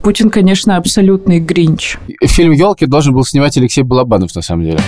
Путин, 0.00 0.30
конечно, 0.30 0.76
абсолютный 0.76 1.40
гринч. 1.40 1.98
Фильм 2.22 2.52
«Елки» 2.52 2.86
должен 2.86 3.14
был 3.14 3.24
снимать 3.24 3.56
Алексей 3.58 3.82
Балабанов, 3.82 4.34
на 4.34 4.40
самом 4.40 4.64
деле. 4.64 4.80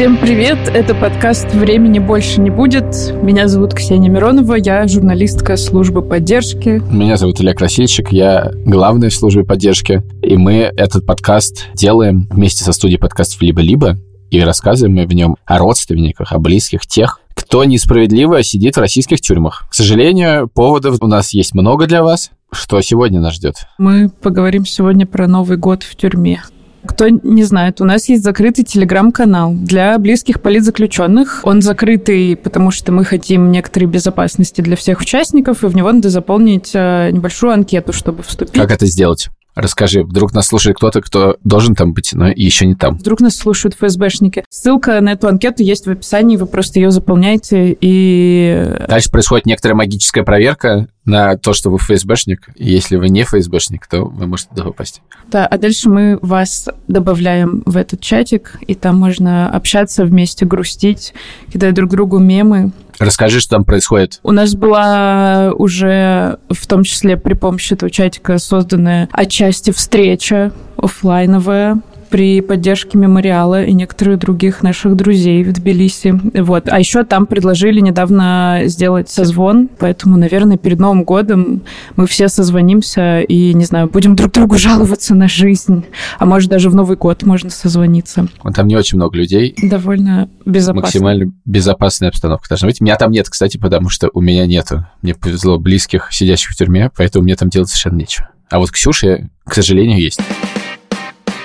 Всем 0.00 0.16
привет, 0.16 0.56
это 0.72 0.94
подкаст 0.94 1.52
«Времени 1.52 1.98
больше 1.98 2.40
не 2.40 2.48
будет». 2.48 3.12
Меня 3.22 3.48
зовут 3.48 3.74
Ксения 3.74 4.08
Миронова, 4.08 4.54
я 4.54 4.88
журналистка 4.88 5.58
службы 5.58 6.00
поддержки. 6.00 6.82
Меня 6.90 7.18
зовут 7.18 7.42
Илья 7.42 7.52
Красильщик, 7.52 8.10
я 8.10 8.50
главный 8.64 9.10
в 9.10 9.14
службе 9.14 9.44
поддержки. 9.44 10.02
И 10.22 10.38
мы 10.38 10.72
этот 10.74 11.04
подкаст 11.04 11.66
делаем 11.74 12.26
вместе 12.30 12.64
со 12.64 12.72
студией 12.72 12.98
подкастов 12.98 13.42
«Либо-либо». 13.42 13.98
И 14.30 14.40
рассказываем 14.40 14.96
мы 14.96 15.06
в 15.06 15.12
нем 15.12 15.36
о 15.44 15.58
родственниках, 15.58 16.32
о 16.32 16.38
близких, 16.38 16.86
тех, 16.86 17.20
кто 17.34 17.64
несправедливо 17.64 18.42
сидит 18.42 18.76
в 18.76 18.80
российских 18.80 19.20
тюрьмах. 19.20 19.66
К 19.68 19.74
сожалению, 19.74 20.48
поводов 20.48 20.96
у 21.02 21.08
нас 21.08 21.34
есть 21.34 21.52
много 21.52 21.86
для 21.86 22.02
вас. 22.02 22.30
Что 22.50 22.80
сегодня 22.80 23.20
нас 23.20 23.34
ждет? 23.34 23.66
Мы 23.76 24.08
поговорим 24.08 24.64
сегодня 24.64 25.06
про 25.06 25.28
Новый 25.28 25.58
год 25.58 25.82
в 25.82 25.94
тюрьме. 25.94 26.40
Кто 26.84 27.08
не 27.08 27.44
знает, 27.44 27.80
у 27.80 27.84
нас 27.84 28.08
есть 28.08 28.22
закрытый 28.22 28.64
телеграм-канал 28.64 29.54
для 29.54 29.98
близких 29.98 30.40
политзаключенных. 30.40 31.40
Он 31.44 31.60
закрытый, 31.60 32.36
потому 32.36 32.70
что 32.70 32.92
мы 32.92 33.04
хотим 33.04 33.50
некоторой 33.50 33.88
безопасности 33.88 34.60
для 34.60 34.76
всех 34.76 35.00
участников, 35.00 35.62
и 35.62 35.66
в 35.66 35.76
него 35.76 35.92
надо 35.92 36.08
заполнить 36.08 36.70
э, 36.74 37.10
небольшую 37.10 37.52
анкету, 37.52 37.92
чтобы 37.92 38.22
вступить. 38.22 38.54
Как 38.54 38.70
это 38.70 38.86
сделать? 38.86 39.28
Расскажи, 39.60 40.02
вдруг 40.02 40.32
нас 40.32 40.46
слушает 40.46 40.78
кто-то, 40.78 41.02
кто 41.02 41.36
должен 41.44 41.74
там 41.74 41.92
быть, 41.92 42.12
но 42.14 42.28
еще 42.28 42.66
не 42.66 42.74
там. 42.74 42.96
Вдруг 42.96 43.20
нас 43.20 43.36
слушают 43.36 43.74
ФСБшники. 43.74 44.44
Ссылка 44.48 45.00
на 45.00 45.12
эту 45.12 45.28
анкету 45.28 45.62
есть 45.62 45.86
в 45.86 45.90
описании, 45.90 46.36
вы 46.36 46.46
просто 46.46 46.80
ее 46.80 46.90
заполняете 46.90 47.76
и... 47.78 48.76
Дальше 48.88 49.10
происходит 49.10 49.46
некоторая 49.46 49.76
магическая 49.76 50.24
проверка 50.24 50.88
на 51.04 51.36
то, 51.36 51.52
что 51.52 51.70
вы 51.70 51.78
ФСБшник. 51.78 52.48
Если 52.56 52.96
вы 52.96 53.10
не 53.10 53.22
ФСБшник, 53.24 53.86
то 53.86 54.04
вы 54.04 54.26
можете 54.26 54.50
туда 54.50 54.64
попасть. 54.64 55.02
Да, 55.30 55.46
а 55.46 55.58
дальше 55.58 55.90
мы 55.90 56.18
вас 56.22 56.68
добавляем 56.88 57.62
в 57.66 57.76
этот 57.76 58.00
чатик, 58.00 58.58
и 58.66 58.74
там 58.74 58.98
можно 58.98 59.50
общаться 59.50 60.04
вместе, 60.04 60.46
грустить, 60.46 61.12
кидать 61.52 61.74
друг 61.74 61.90
другу 61.90 62.18
мемы. 62.18 62.72
Расскажи, 63.00 63.40
что 63.40 63.56
там 63.56 63.64
происходит. 63.64 64.20
У 64.22 64.30
нас 64.30 64.54
была 64.54 65.52
уже, 65.54 66.38
в 66.50 66.66
том 66.66 66.84
числе 66.84 67.16
при 67.16 67.32
помощи 67.32 67.72
этого 67.72 67.90
чатика, 67.90 68.38
созданная 68.38 69.08
отчасти 69.10 69.70
встреча 69.70 70.52
офлайновая 70.76 71.80
при 72.10 72.40
поддержке 72.40 72.98
мемориала 72.98 73.64
и 73.64 73.72
некоторых 73.72 74.18
других 74.18 74.62
наших 74.62 74.96
друзей 74.96 75.44
в 75.44 75.52
Тбилиси. 75.52 76.20
Вот. 76.40 76.68
А 76.68 76.78
еще 76.78 77.04
там 77.04 77.26
предложили 77.26 77.80
недавно 77.80 78.62
сделать 78.64 79.08
созвон, 79.08 79.68
поэтому, 79.78 80.16
наверное, 80.16 80.58
перед 80.58 80.78
Новым 80.78 81.04
годом 81.04 81.62
мы 81.96 82.06
все 82.06 82.28
созвонимся 82.28 83.20
и, 83.20 83.54
не 83.54 83.64
знаю, 83.64 83.88
будем 83.88 84.16
друг 84.16 84.32
другу 84.32 84.58
жаловаться 84.58 85.14
на 85.14 85.28
жизнь. 85.28 85.84
А 86.18 86.26
может, 86.26 86.50
даже 86.50 86.68
в 86.68 86.74
Новый 86.74 86.96
год 86.96 87.22
можно 87.22 87.50
созвониться. 87.50 88.26
Там 88.54 88.66
не 88.66 88.76
очень 88.76 88.98
много 88.98 89.16
людей. 89.16 89.54
Довольно 89.62 90.28
безопасно. 90.44 90.82
Максимально 90.82 91.32
безопасная 91.44 92.08
обстановка 92.08 92.48
должна 92.48 92.68
быть. 92.68 92.80
Меня 92.80 92.96
там 92.96 93.10
нет, 93.10 93.28
кстати, 93.28 93.56
потому 93.56 93.88
что 93.88 94.10
у 94.12 94.20
меня 94.20 94.46
нету. 94.46 94.86
Мне 95.02 95.14
повезло 95.14 95.58
близких, 95.58 96.08
сидящих 96.10 96.50
в 96.50 96.56
тюрьме, 96.56 96.90
поэтому 96.96 97.24
мне 97.24 97.36
там 97.36 97.48
делать 97.48 97.68
совершенно 97.68 97.96
нечего. 97.96 98.28
А 98.50 98.58
вот 98.58 98.72
Ксюша, 98.72 99.28
к 99.44 99.54
сожалению, 99.54 100.00
есть. 100.00 100.20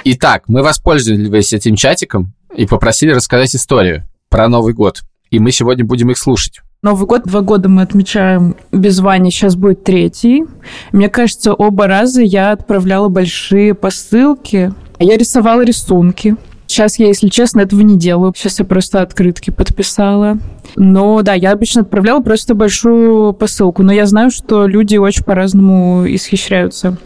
Итак, 0.07 0.43
мы 0.45 0.61
воспользовались 0.61 1.51
этим 1.51 1.75
чатиком 1.75 2.33
и 2.55 2.67
попросили 2.67 3.09
рассказать 3.09 3.55
историю 3.55 4.03
про 4.29 4.47
Новый 4.47 4.75
год. 4.75 5.01
И 5.31 5.39
мы 5.39 5.51
сегодня 5.51 5.83
будем 5.83 6.11
их 6.11 6.19
слушать. 6.19 6.61
Новый 6.83 7.07
год, 7.07 7.23
два 7.23 7.41
года 7.41 7.69
мы 7.69 7.81
отмечаем 7.81 8.55
без 8.71 8.99
Вани, 8.99 9.31
сейчас 9.31 9.55
будет 9.55 9.83
третий. 9.83 10.43
Мне 10.91 11.09
кажется, 11.09 11.55
оба 11.55 11.87
раза 11.87 12.21
я 12.21 12.51
отправляла 12.51 13.09
большие 13.09 13.73
посылки. 13.73 14.71
Я 14.99 15.17
рисовала 15.17 15.65
рисунки. 15.65 16.35
Сейчас 16.67 16.99
я, 16.99 17.07
если 17.07 17.29
честно, 17.29 17.61
этого 17.61 17.81
не 17.81 17.97
делаю. 17.97 18.31
Сейчас 18.37 18.59
я 18.59 18.65
просто 18.65 19.01
открытки 19.01 19.49
подписала. 19.49 20.37
Но 20.75 21.23
да, 21.23 21.33
я 21.33 21.51
обычно 21.51 21.81
отправляла 21.81 22.21
просто 22.21 22.53
большую 22.53 23.33
посылку. 23.33 23.81
Но 23.81 23.91
я 23.91 24.05
знаю, 24.05 24.29
что 24.29 24.67
люди 24.67 24.97
очень 24.97 25.23
по-разному 25.23 26.05
исхищряются 26.07 26.99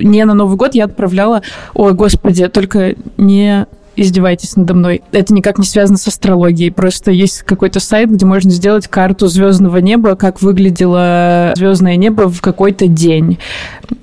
не 0.00 0.24
на 0.24 0.34
Новый 0.34 0.56
год 0.56 0.74
я 0.74 0.84
отправляла... 0.84 1.42
Ой, 1.74 1.92
господи, 1.94 2.48
только 2.48 2.94
не 3.16 3.66
издевайтесь 3.96 4.56
надо 4.56 4.74
мной. 4.74 5.02
Это 5.12 5.34
никак 5.34 5.58
не 5.58 5.64
связано 5.64 5.98
с 5.98 6.06
астрологией. 6.08 6.72
Просто 6.72 7.10
есть 7.10 7.42
какой-то 7.42 7.80
сайт, 7.80 8.10
где 8.10 8.24
можно 8.24 8.50
сделать 8.50 8.88
карту 8.88 9.26
звездного 9.26 9.78
неба, 9.78 10.16
как 10.16 10.40
выглядело 10.42 11.52
звездное 11.56 11.96
небо 11.96 12.30
в 12.30 12.40
какой-то 12.40 12.86
день. 12.86 13.38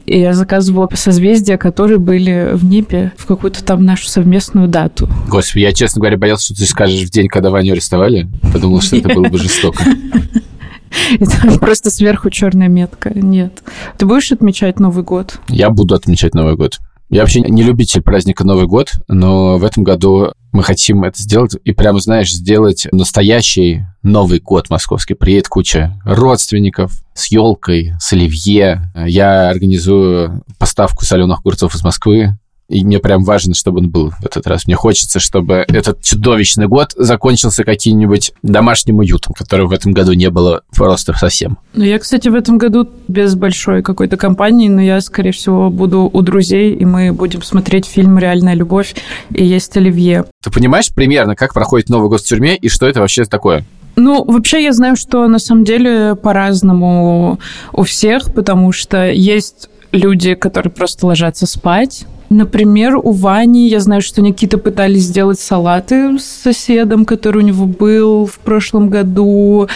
И 0.06 0.20
я 0.20 0.34
заказывала 0.34 0.90
созвездия, 0.94 1.58
которые 1.58 1.98
были 1.98 2.52
в 2.54 2.66
небе 2.66 3.12
в 3.18 3.26
какую-то 3.26 3.64
там 3.64 3.86
нашу 3.86 4.08
совместную 4.08 4.68
дату. 4.68 5.10
Господи, 5.28 5.64
я, 5.64 5.74
честно 5.74 6.00
говоря, 6.00 6.18
боялся, 6.18 6.46
что 6.46 6.56
ты 6.56 6.66
скажешь 6.66 7.02
в 7.02 7.10
день, 7.10 7.28
когда 7.28 7.50
Ваню 7.50 7.74
арестовали. 7.74 8.28
Подумал, 8.54 8.82
что 8.82 8.98
это 8.98 9.10
было 9.10 9.28
бы 9.28 9.38
жестоко. 9.38 9.84
Просто 11.60 11.90
сверху 11.90 12.30
черная 12.30 12.68
метка. 12.68 13.12
Нет. 13.14 13.64
Ты 13.98 14.06
будешь 14.06 14.32
отмечать 14.32 14.80
Новый 14.80 15.04
год? 15.04 15.40
Я 15.48 15.70
буду 15.70 15.96
отмечать 15.96 16.34
Новый 16.34 16.56
год. 16.56 16.80
Я 17.10 17.22
вообще 17.22 17.40
не 17.40 17.64
любитель 17.64 18.02
праздника 18.02 18.46
Новый 18.46 18.68
год, 18.68 18.92
но 19.08 19.58
в 19.58 19.64
этом 19.64 19.84
году 19.84 20.34
мы 20.52 20.62
хотим 20.62 21.06
это 21.06 21.22
сделать 21.22 21.56
и 21.64 21.72
прямо, 21.72 22.00
знаешь, 22.00 22.34
сделать 22.34 22.88
настоящий 22.92 23.86
Новый 24.04 24.40
год 24.40 24.70
московский. 24.70 25.14
Приедет 25.14 25.48
куча 25.48 25.98
родственников 26.04 27.02
с 27.14 27.28
елкой, 27.32 27.94
с 28.00 28.12
оливье. 28.12 28.92
Я 29.06 29.50
организую 29.50 30.44
поставку 30.60 31.06
соленых 31.06 31.40
огурцов 31.40 31.76
из 31.76 31.84
Москвы. 31.84 32.38
И 32.70 32.84
мне 32.84 33.00
прям 33.00 33.24
важно, 33.24 33.54
чтобы 33.54 33.80
он 33.80 33.90
был 33.90 34.12
в 34.12 34.26
этот 34.26 34.46
раз. 34.46 34.68
Мне 34.68 34.76
хочется, 34.76 35.20
чтобы 35.20 35.66
этот 35.68 36.02
чудовищный 36.02 36.68
год 36.68 36.94
закончился 36.98 37.64
каким-нибудь 37.64 38.34
домашним 38.44 38.98
уютом, 38.98 39.34
которого 39.34 39.68
в 39.68 39.72
этом 39.72 39.94
году 39.94 40.14
не 40.14 40.30
было 40.30 40.62
просто 40.76 41.14
совсем. 41.14 41.58
Ну, 41.74 41.84
я, 41.84 41.98
кстати, 41.98 42.28
в 42.28 42.36
этом 42.36 42.58
году 42.58 42.90
без 43.08 43.36
большой 43.36 43.82
какой-то 43.84 44.18
компании, 44.18 44.68
но 44.68 44.82
я, 44.82 45.00
скорее 45.00 45.32
всего, 45.32 45.70
буду 45.70 46.10
у 46.12 46.22
друзей, 46.22 46.76
и 46.76 46.84
мы 46.84 47.14
будем 47.14 47.42
смотреть 47.42 47.86
фильм 47.86 48.18
«Реальная 48.18 48.54
любовь» 48.54 48.96
и 49.34 49.46
есть 49.46 49.78
оливье. 49.78 50.26
Ты 50.44 50.52
понимаешь 50.52 50.94
примерно, 50.94 51.36
как 51.36 51.54
проходит 51.54 51.90
Новый 51.90 52.10
год 52.10 52.22
в 52.22 52.26
тюрьме 52.26 52.58
и 52.58 52.68
что 52.68 52.88
это 52.88 53.00
вообще 53.00 53.24
такое? 53.26 53.64
Ну, 53.96 54.24
вообще 54.24 54.64
я 54.64 54.74
знаю, 54.74 54.96
что 54.96 55.28
на 55.28 55.40
самом 55.40 55.64
деле 55.64 56.16
по-разному 56.16 57.40
у 57.74 57.84
всех, 57.84 58.34
потому 58.34 58.72
что 58.72 59.10
есть 59.10 59.70
люди, 59.92 60.36
которые 60.36 60.72
просто 60.72 61.08
ложатся 61.08 61.48
спать, 61.48 62.06
Например, 62.30 62.98
у 62.98 63.12
Вани, 63.12 63.70
я 63.70 63.80
знаю, 63.80 64.02
что 64.02 64.22
Никита 64.22 64.58
пытались 64.58 65.04
сделать 65.04 65.40
салаты 65.40 66.20
с 66.20 66.26
соседом, 66.26 67.06
который 67.06 67.38
у 67.38 67.46
него 67.46 67.66
был 67.66 68.26
в 68.26 68.40
прошлом 68.40 68.90
году, 68.90 69.68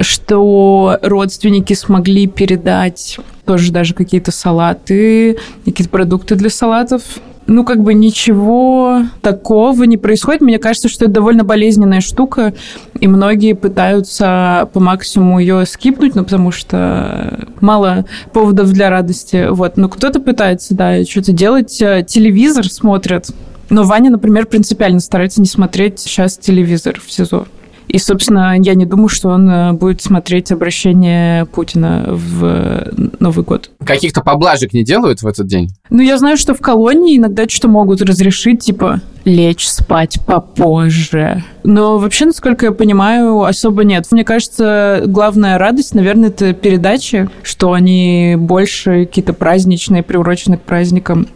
что 0.00 0.98
родственники 1.02 1.74
смогли 1.74 2.26
передать 2.26 3.18
тоже 3.44 3.72
даже 3.72 3.94
какие-то 3.94 4.32
салаты, 4.32 5.38
какие-то 5.64 5.90
продукты 5.90 6.34
для 6.34 6.50
салатов 6.50 7.02
ну, 7.46 7.64
как 7.64 7.82
бы 7.82 7.94
ничего 7.94 9.02
такого 9.20 9.82
не 9.84 9.96
происходит. 9.96 10.40
Мне 10.40 10.58
кажется, 10.58 10.88
что 10.88 11.06
это 11.06 11.14
довольно 11.14 11.44
болезненная 11.44 12.00
штука, 12.00 12.54
и 13.00 13.08
многие 13.08 13.54
пытаются 13.54 14.68
по 14.72 14.80
максимуму 14.80 15.38
ее 15.38 15.66
скипнуть, 15.66 16.14
ну, 16.14 16.24
потому 16.24 16.50
что 16.50 17.48
мало 17.60 18.04
поводов 18.32 18.72
для 18.72 18.90
радости. 18.90 19.48
Вот. 19.50 19.76
Но 19.76 19.88
кто-то 19.88 20.20
пытается, 20.20 20.74
да, 20.74 21.04
что-то 21.04 21.32
делать. 21.32 21.76
Телевизор 21.78 22.66
смотрят. 22.68 23.30
Но 23.70 23.84
Ваня, 23.84 24.10
например, 24.10 24.46
принципиально 24.46 25.00
старается 25.00 25.40
не 25.40 25.46
смотреть 25.46 25.98
сейчас 25.98 26.36
телевизор 26.36 27.00
в 27.04 27.10
СИЗО. 27.10 27.46
И, 27.92 27.98
собственно, 27.98 28.56
я 28.58 28.74
не 28.74 28.86
думаю, 28.86 29.08
что 29.08 29.28
он 29.28 29.48
э, 29.50 29.72
будет 29.74 30.00
смотреть 30.00 30.50
обращение 30.50 31.44
Путина 31.44 32.06
в 32.08 32.42
э, 32.42 32.90
Новый 33.20 33.44
год. 33.44 33.70
Каких-то 33.84 34.22
поблажек 34.22 34.72
не 34.72 34.82
делают 34.82 35.20
в 35.20 35.26
этот 35.26 35.46
день? 35.46 35.68
Ну, 35.90 36.00
я 36.00 36.16
знаю, 36.16 36.38
что 36.38 36.54
в 36.54 36.60
колонии 36.62 37.18
иногда 37.18 37.46
что 37.46 37.68
могут 37.68 38.00
разрешить, 38.00 38.60
типа, 38.60 39.02
лечь 39.26 39.68
спать 39.68 40.18
попозже. 40.26 41.44
Но 41.64 41.98
вообще, 41.98 42.24
насколько 42.24 42.64
я 42.64 42.72
понимаю, 42.72 43.42
особо 43.42 43.84
нет. 43.84 44.06
Мне 44.10 44.24
кажется, 44.24 45.02
главная 45.06 45.58
радость, 45.58 45.94
наверное, 45.94 46.30
это 46.30 46.54
передачи, 46.54 47.28
что 47.42 47.74
они 47.74 48.36
больше 48.38 49.04
какие-то 49.04 49.34
праздничные, 49.34 50.02
приурочены 50.02 50.56
к 50.56 50.62
праздникам. 50.62 51.26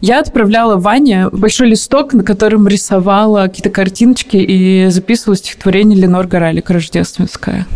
Я 0.00 0.20
отправляла 0.20 0.76
Ване 0.76 1.28
большой 1.30 1.68
листок, 1.68 2.14
на 2.14 2.24
котором 2.24 2.66
рисовала 2.66 3.42
какие-то 3.42 3.70
картиночки 3.70 4.36
и 4.36 4.88
записывала 4.88 5.36
стихотворение 5.36 5.98
Ленор 5.98 6.26
Горалик 6.26 6.70
«Рождественское». 6.70 7.66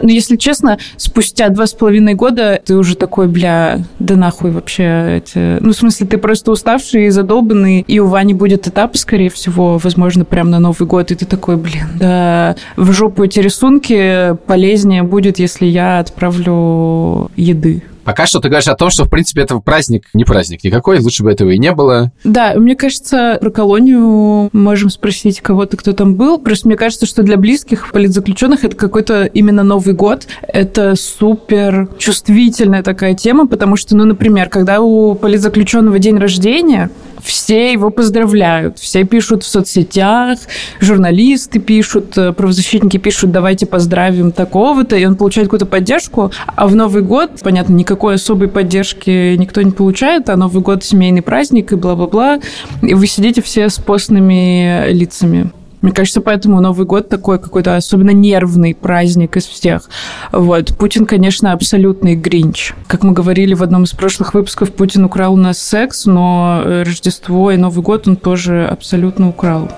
Но 0.00 0.08
если 0.08 0.36
честно, 0.36 0.78
спустя 0.96 1.48
два 1.50 1.66
с 1.66 1.74
половиной 1.74 2.14
года 2.14 2.60
ты 2.64 2.76
уже 2.76 2.96
такой, 2.96 3.28
бля, 3.28 3.80
да 3.98 4.16
нахуй 4.16 4.50
вообще 4.50 5.18
эти... 5.18 5.58
Ну, 5.60 5.72
в 5.72 5.76
смысле, 5.76 6.06
ты 6.06 6.18
просто 6.18 6.50
уставший 6.50 7.06
и 7.06 7.10
задолбанный, 7.10 7.84
и 7.86 7.98
у 7.98 8.06
Вани 8.06 8.32
будет 8.32 8.66
этап, 8.66 8.96
скорее 8.96 9.28
всего, 9.28 9.78
возможно, 9.78 10.24
прям 10.24 10.50
на 10.50 10.60
Новый 10.60 10.86
год, 10.86 11.10
и 11.10 11.14
ты 11.14 11.26
такой, 11.26 11.56
блин, 11.56 11.86
да, 12.00 12.56
в 12.76 12.92
жопу 12.92 13.24
эти 13.24 13.40
рисунки 13.40 14.34
полезнее 14.46 15.02
будет, 15.02 15.38
если 15.38 15.66
я 15.66 15.98
отправлю 15.98 17.30
еды. 17.36 17.82
Пока 18.04 18.26
что 18.26 18.40
ты 18.40 18.48
говоришь 18.48 18.68
о 18.68 18.74
том, 18.74 18.90
что, 18.90 19.04
в 19.04 19.10
принципе, 19.10 19.42
это 19.42 19.58
праздник 19.58 20.06
не 20.14 20.24
праздник 20.24 20.64
никакой, 20.64 20.98
лучше 20.98 21.22
бы 21.22 21.30
этого 21.30 21.50
и 21.50 21.58
не 21.58 21.72
было. 21.72 22.12
Да, 22.24 22.54
мне 22.56 22.74
кажется, 22.74 23.38
про 23.40 23.50
колонию 23.50 24.50
можем 24.52 24.90
спросить 24.90 25.40
кого-то, 25.40 25.76
кто 25.76 25.92
там 25.92 26.14
был. 26.14 26.38
Просто 26.38 26.68
мне 26.68 26.76
кажется, 26.76 27.06
что 27.06 27.22
для 27.22 27.36
близких 27.36 27.92
политзаключенных 27.92 28.64
это 28.64 28.76
какой-то 28.76 29.24
именно 29.24 29.62
Новый 29.62 29.94
год. 29.94 30.26
Это 30.46 30.96
супер 30.96 31.88
чувствительная 31.98 32.82
такая 32.82 33.14
тема, 33.14 33.46
потому 33.46 33.76
что, 33.76 33.96
ну, 33.96 34.04
например, 34.04 34.48
когда 34.48 34.80
у 34.80 35.14
политзаключенного 35.14 35.98
день 35.98 36.18
рождения, 36.18 36.90
все 37.22 37.72
его 37.72 37.90
поздравляют, 37.90 38.78
все 38.78 39.04
пишут 39.04 39.44
в 39.44 39.46
соцсетях, 39.46 40.38
журналисты 40.80 41.58
пишут, 41.58 42.18
э, 42.18 42.32
правозащитники 42.32 42.96
пишут, 42.96 43.30
давайте 43.30 43.66
поздравим 43.66 44.32
такого-то, 44.32 44.96
и 44.96 45.04
он 45.04 45.16
получает 45.16 45.48
какую-то 45.48 45.66
поддержку, 45.66 46.32
а 46.46 46.66
в 46.66 46.74
Новый 46.74 47.02
год, 47.02 47.30
понятно, 47.42 47.74
никакой 47.74 48.14
особой 48.14 48.48
поддержки 48.48 49.36
никто 49.36 49.62
не 49.62 49.70
получает, 49.70 50.28
а 50.28 50.36
Новый 50.36 50.62
год 50.62 50.84
семейный 50.84 51.22
праздник 51.22 51.72
и 51.72 51.76
бла-бла-бла, 51.76 52.40
и 52.82 52.94
вы 52.94 53.06
сидите 53.06 53.40
все 53.42 53.68
с 53.68 53.78
постными 53.78 54.90
лицами. 54.90 55.50
Мне 55.82 55.92
кажется, 55.92 56.20
поэтому 56.20 56.60
Новый 56.60 56.86
год 56.86 57.08
такой 57.08 57.38
какой-то 57.38 57.76
особенно 57.76 58.10
нервный 58.10 58.74
праздник 58.74 59.36
из 59.36 59.46
всех. 59.46 59.90
Вот. 60.30 60.76
Путин, 60.78 61.06
конечно, 61.06 61.52
абсолютный 61.52 62.14
гринч. 62.14 62.72
Как 62.86 63.02
мы 63.02 63.12
говорили 63.12 63.54
в 63.54 63.62
одном 63.62 63.84
из 63.84 63.90
прошлых 63.90 64.32
выпусков, 64.32 64.72
Путин 64.72 65.04
украл 65.04 65.34
у 65.34 65.36
нас 65.36 65.58
секс, 65.58 66.06
но 66.06 66.62
э, 66.64 66.84
Рождество 66.84 67.50
и 67.50 67.56
Новый 67.56 67.82
год 67.82 68.06
он 68.08 68.16
тоже 68.16 68.66
абсолютно 68.66 69.28
украл. 69.28 69.68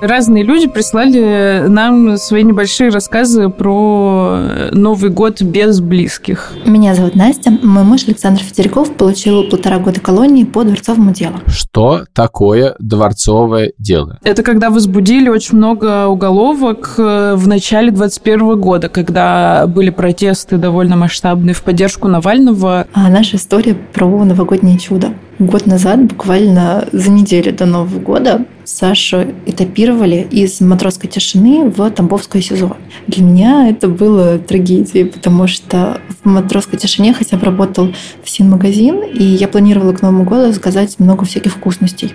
Разные 0.00 0.44
люди 0.44 0.68
прислали 0.68 1.64
нам 1.68 2.18
свои 2.18 2.42
небольшие 2.42 2.90
рассказы 2.90 3.48
про 3.48 4.38
Новый 4.72 5.10
год 5.10 5.40
без 5.40 5.80
близких. 5.80 6.52
Меня 6.66 6.94
зовут 6.94 7.14
Настя. 7.14 7.50
Мой 7.62 7.82
муж 7.82 8.02
Александр 8.06 8.42
Федериков 8.42 8.94
получил 8.94 9.44
полтора 9.44 9.78
года 9.78 10.00
колонии 10.00 10.44
по 10.44 10.64
дворцовому 10.64 11.12
делу. 11.12 11.36
Что 11.46 12.04
такое 12.12 12.76
дворцовое 12.78 13.72
дело? 13.78 14.18
Это 14.22 14.42
когда 14.42 14.68
возбудили 14.68 15.30
очень 15.30 15.56
много 15.56 16.06
уголовок 16.08 16.94
э, 16.98 17.34
в 17.34 17.48
начале 17.48 17.90
2021 17.90 18.60
года, 18.60 18.88
когда 18.90 19.66
были 19.66 19.88
протесты 19.88 20.58
довольно 20.58 20.96
масштабные 20.96 21.54
в 21.54 21.62
поддержку 21.62 22.08
Навального. 22.08 22.86
А 22.92 23.08
наша 23.08 23.36
история 23.36 23.74
про 23.94 24.24
новогоднее 24.24 24.78
чудо. 24.78 25.14
Год 25.38 25.66
назад, 25.66 26.02
буквально 26.02 26.88
за 26.92 27.10
неделю 27.10 27.52
до 27.52 27.66
Нового 27.66 27.98
года, 27.98 28.46
Сашу 28.64 29.34
этапировали 29.44 30.26
из 30.30 30.62
матросской 30.62 31.10
тишины 31.10 31.68
в 31.68 31.90
Тамбовское 31.90 32.40
СИЗО. 32.40 32.74
Для 33.06 33.22
меня 33.22 33.68
это 33.68 33.86
было 33.88 34.38
трагедией, 34.38 35.04
потому 35.04 35.46
что 35.46 36.00
в 36.22 36.26
матросской 36.26 36.78
тишине 36.78 37.12
хотя 37.12 37.36
бы 37.36 37.44
работал 37.44 37.92
ФСИН-магазин, 38.24 39.02
и 39.02 39.22
я 39.22 39.46
планировала 39.46 39.92
к 39.92 40.00
Новому 40.00 40.24
году 40.24 40.52
заказать 40.52 40.98
много 40.98 41.26
всяких 41.26 41.52
вкусностей. 41.52 42.14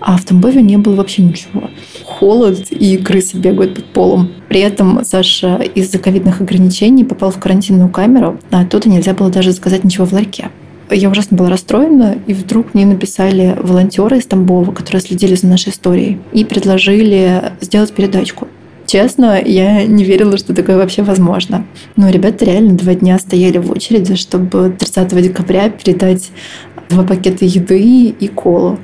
А 0.00 0.16
в 0.16 0.24
Тамбове 0.24 0.62
не 0.62 0.78
было 0.78 0.94
вообще 0.94 1.22
ничего. 1.22 1.68
Холод 2.02 2.70
и 2.70 2.96
крысы 2.96 3.36
бегают 3.36 3.74
под 3.74 3.84
полом. 3.92 4.30
При 4.48 4.60
этом 4.60 5.04
Саша 5.04 5.56
из-за 5.56 5.98
ковидных 5.98 6.40
ограничений 6.40 7.04
попал 7.04 7.30
в 7.30 7.38
карантинную 7.38 7.90
камеру, 7.90 8.40
а 8.50 8.62
оттуда 8.62 8.88
нельзя 8.88 9.12
было 9.12 9.28
даже 9.28 9.52
заказать 9.52 9.84
ничего 9.84 10.06
в 10.06 10.12
ларьке. 10.14 10.50
Я 10.90 11.10
ужасно 11.10 11.36
была 11.36 11.48
расстроена, 11.48 12.18
и 12.26 12.34
вдруг 12.34 12.74
мне 12.74 12.86
написали 12.86 13.56
волонтеры 13.60 14.18
из 14.18 14.26
Тамбова, 14.26 14.72
которые 14.72 15.00
следили 15.00 15.34
за 15.34 15.46
нашей 15.46 15.70
историей, 15.70 16.18
и 16.32 16.44
предложили 16.44 17.52
сделать 17.60 17.92
передачку. 17.92 18.48
Честно, 18.86 19.40
я 19.42 19.84
не 19.86 20.04
верила, 20.04 20.36
что 20.36 20.54
такое 20.54 20.76
вообще 20.76 21.02
возможно. 21.02 21.66
Но 21.96 22.10
ребята 22.10 22.44
реально 22.44 22.74
два 22.74 22.94
дня 22.94 23.18
стояли 23.18 23.58
в 23.58 23.70
очереди, 23.70 24.14
чтобы 24.14 24.74
30 24.78 25.22
декабря 25.22 25.70
передать 25.70 26.30
два 26.90 27.02
пакета 27.02 27.44
еды 27.44 27.80
и 28.08 28.28
колу. 28.28 28.78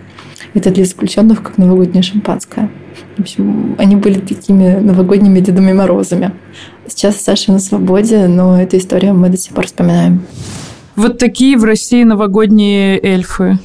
Это 0.55 0.70
для 0.70 0.85
заключенных 0.85 1.43
как 1.43 1.58
новогоднее 1.58 2.02
шампанское. 2.02 2.70
В 3.17 3.20
общем, 3.20 3.76
они 3.79 3.97
были 3.97 4.19
такими 4.19 4.76
новогодними 4.81 5.41
Дедами 5.41 5.73
Морозами. 5.73 6.32
Сейчас 6.88 7.20
Саша 7.20 7.52
на 7.52 7.58
свободе, 7.58 8.26
но 8.26 8.61
эту 8.61 8.79
историю 8.79 9.14
мы 9.14 9.29
до 9.29 9.37
сих 9.37 9.52
пор 9.52 9.67
вспоминаем. 9.67 10.23
Вот 11.00 11.17
такие 11.17 11.56
в 11.56 11.64
России 11.64 12.02
новогодние 12.02 13.00
эльфы. 13.02 13.58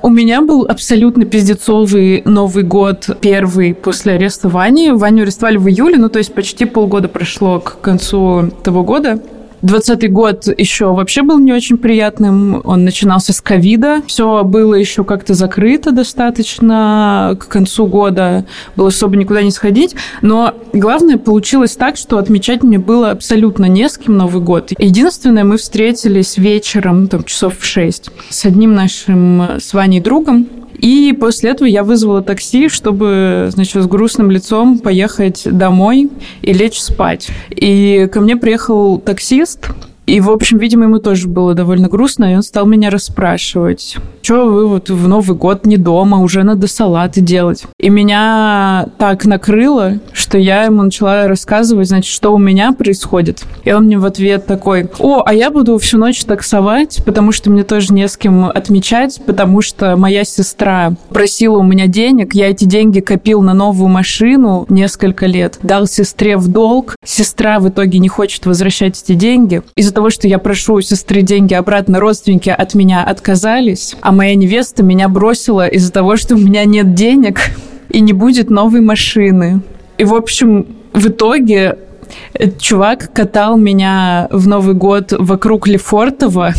У 0.00 0.08
меня 0.08 0.40
был 0.40 0.64
абсолютно 0.64 1.26
пиздецовый 1.26 2.22
Новый 2.24 2.64
год, 2.64 3.18
первый 3.20 3.74
после 3.74 4.14
ареста 4.14 4.48
Вани. 4.48 4.92
Ваню 4.92 5.24
арестовали 5.24 5.58
в 5.58 5.68
июле, 5.68 5.98
ну 5.98 6.08
то 6.08 6.16
есть 6.16 6.32
почти 6.32 6.64
полгода 6.64 7.06
прошло 7.06 7.60
к 7.60 7.82
концу 7.82 8.50
того 8.64 8.82
года. 8.82 9.22
Двадцатый 9.62 10.08
год 10.08 10.46
еще 10.56 10.92
вообще 10.92 11.22
был 11.22 11.38
не 11.38 11.52
очень 11.52 11.78
приятным. 11.78 12.60
Он 12.64 12.84
начинался 12.84 13.32
с 13.32 13.40
ковида. 13.40 14.02
Все 14.06 14.44
было 14.44 14.74
еще 14.74 15.04
как-то 15.04 15.34
закрыто 15.34 15.90
достаточно 15.90 17.36
к 17.40 17.48
концу 17.48 17.86
года. 17.86 18.44
Было 18.76 18.88
особо 18.88 19.16
никуда 19.16 19.42
не 19.42 19.50
сходить. 19.50 19.96
Но 20.22 20.54
главное, 20.72 21.16
получилось 21.16 21.76
так, 21.76 21.96
что 21.96 22.18
отмечать 22.18 22.62
мне 22.62 22.78
было 22.78 23.10
абсолютно 23.10 23.66
не 23.66 23.88
с 23.88 23.98
кем 23.98 24.16
Новый 24.16 24.42
год. 24.42 24.72
Единственное, 24.78 25.44
мы 25.44 25.56
встретились 25.56 26.36
вечером, 26.36 27.08
там, 27.08 27.24
часов 27.24 27.58
в 27.58 27.64
шесть, 27.64 28.10
с 28.30 28.44
одним 28.44 28.74
нашим 28.74 29.58
с 29.58 29.72
Ваней 29.74 30.00
другом. 30.00 30.46
И 30.78 31.16
после 31.18 31.50
этого 31.50 31.68
я 31.68 31.82
вызвала 31.82 32.22
такси, 32.22 32.68
чтобы, 32.68 33.48
значит, 33.52 33.82
с 33.82 33.86
грустным 33.86 34.30
лицом 34.30 34.78
поехать 34.78 35.42
домой 35.44 36.10
и 36.42 36.52
лечь 36.52 36.80
спать. 36.80 37.28
И 37.50 38.08
ко 38.12 38.20
мне 38.20 38.36
приехал 38.36 38.98
таксист, 38.98 39.66
и, 40.08 40.20
в 40.20 40.30
общем, 40.30 40.56
видимо, 40.56 40.84
ему 40.84 41.00
тоже 41.00 41.28
было 41.28 41.52
довольно 41.52 41.88
грустно, 41.88 42.32
и 42.32 42.34
он 42.34 42.42
стал 42.42 42.64
меня 42.64 42.88
расспрашивать, 42.88 43.96
что 44.22 44.46
вы 44.46 44.66
вот 44.66 44.88
в 44.88 45.06
Новый 45.06 45.36
год 45.36 45.66
не 45.66 45.76
дома, 45.76 46.22
уже 46.22 46.44
надо 46.44 46.66
салаты 46.66 47.20
делать. 47.20 47.64
И 47.78 47.90
меня 47.90 48.88
так 48.96 49.26
накрыло, 49.26 49.98
что 50.14 50.38
я 50.38 50.62
ему 50.62 50.82
начала 50.82 51.28
рассказывать, 51.28 51.88
значит, 51.88 52.10
что 52.10 52.32
у 52.32 52.38
меня 52.38 52.72
происходит. 52.72 53.44
И 53.64 53.72
он 53.72 53.84
мне 53.84 53.98
в 53.98 54.06
ответ 54.06 54.46
такой, 54.46 54.88
о, 54.98 55.22
а 55.26 55.34
я 55.34 55.50
буду 55.50 55.76
всю 55.76 55.98
ночь 55.98 56.24
таксовать, 56.24 57.02
потому 57.04 57.30
что 57.30 57.50
мне 57.50 57.62
тоже 57.62 57.92
не 57.92 58.08
с 58.08 58.16
кем 58.16 58.46
отмечать, 58.46 59.20
потому 59.26 59.60
что 59.60 59.94
моя 59.98 60.24
сестра 60.24 60.94
просила 61.10 61.58
у 61.58 61.62
меня 61.62 61.86
денег, 61.86 62.34
я 62.34 62.48
эти 62.48 62.64
деньги 62.64 63.00
копил 63.00 63.42
на 63.42 63.52
новую 63.52 63.88
машину 63.88 64.64
несколько 64.70 65.26
лет, 65.26 65.58
дал 65.62 65.86
сестре 65.86 66.38
в 66.38 66.48
долг, 66.48 66.96
сестра 67.04 67.58
в 67.60 67.68
итоге 67.68 67.98
не 67.98 68.08
хочет 68.08 68.46
возвращать 68.46 69.02
эти 69.02 69.12
деньги. 69.12 69.60
Из-за 69.76 69.97
того, 69.98 70.10
что 70.10 70.28
я 70.28 70.38
прошу 70.38 70.74
у 70.74 70.80
сестры 70.80 71.22
деньги 71.22 71.54
обратно, 71.54 71.98
родственники 71.98 72.50
от 72.50 72.74
меня 72.74 73.02
отказались, 73.02 73.96
а 74.00 74.12
моя 74.12 74.36
невеста 74.36 74.84
меня 74.84 75.08
бросила 75.08 75.66
из-за 75.66 75.90
того, 75.90 76.16
что 76.16 76.36
у 76.36 76.38
меня 76.38 76.64
нет 76.66 76.94
денег 76.94 77.40
и 77.88 77.98
не 77.98 78.12
будет 78.12 78.48
новой 78.48 78.80
машины. 78.80 79.60
И, 79.96 80.04
в 80.04 80.14
общем, 80.14 80.68
в 80.92 81.08
итоге 81.08 81.78
этот 82.32 82.60
чувак 82.60 83.12
катал 83.12 83.56
меня 83.56 84.28
в 84.30 84.46
Новый 84.46 84.76
год 84.76 85.12
вокруг 85.18 85.66
Лефортово. 85.66 86.54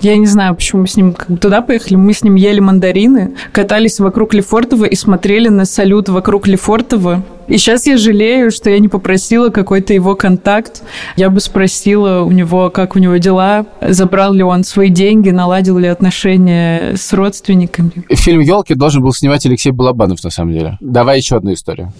Я 0.00 0.16
не 0.16 0.24
знаю, 0.24 0.54
почему 0.54 0.80
мы 0.80 0.88
с 0.88 0.96
ним 0.96 1.14
туда 1.38 1.60
поехали. 1.60 1.96
Мы 1.96 2.14
с 2.14 2.24
ним 2.24 2.36
ели 2.36 2.60
мандарины, 2.60 3.34
катались 3.52 4.00
вокруг 4.00 4.32
Лефортово 4.32 4.86
и 4.86 4.94
смотрели 4.94 5.48
на 5.48 5.66
салют 5.66 6.08
вокруг 6.08 6.48
Лефортово. 6.48 7.22
И 7.50 7.58
сейчас 7.58 7.84
я 7.88 7.98
жалею, 7.98 8.52
что 8.52 8.70
я 8.70 8.78
не 8.78 8.86
попросила 8.86 9.48
какой-то 9.48 9.92
его 9.92 10.14
контакт. 10.14 10.82
Я 11.16 11.30
бы 11.30 11.40
спросила 11.40 12.22
у 12.22 12.30
него, 12.30 12.70
как 12.70 12.94
у 12.94 13.00
него 13.00 13.16
дела, 13.16 13.66
забрал 13.80 14.32
ли 14.32 14.44
он 14.44 14.62
свои 14.62 14.88
деньги, 14.88 15.30
наладил 15.30 15.76
ли 15.76 15.88
отношения 15.88 16.94
с 16.94 17.12
родственниками. 17.12 17.90
Фильм 18.10 18.40
«Елки» 18.40 18.74
должен 18.74 19.02
был 19.02 19.12
снимать 19.12 19.44
Алексей 19.46 19.72
Балабанов, 19.72 20.22
на 20.22 20.30
самом 20.30 20.52
деле. 20.52 20.78
Давай 20.80 21.18
еще 21.18 21.38
одну 21.38 21.52
историю. 21.52 21.92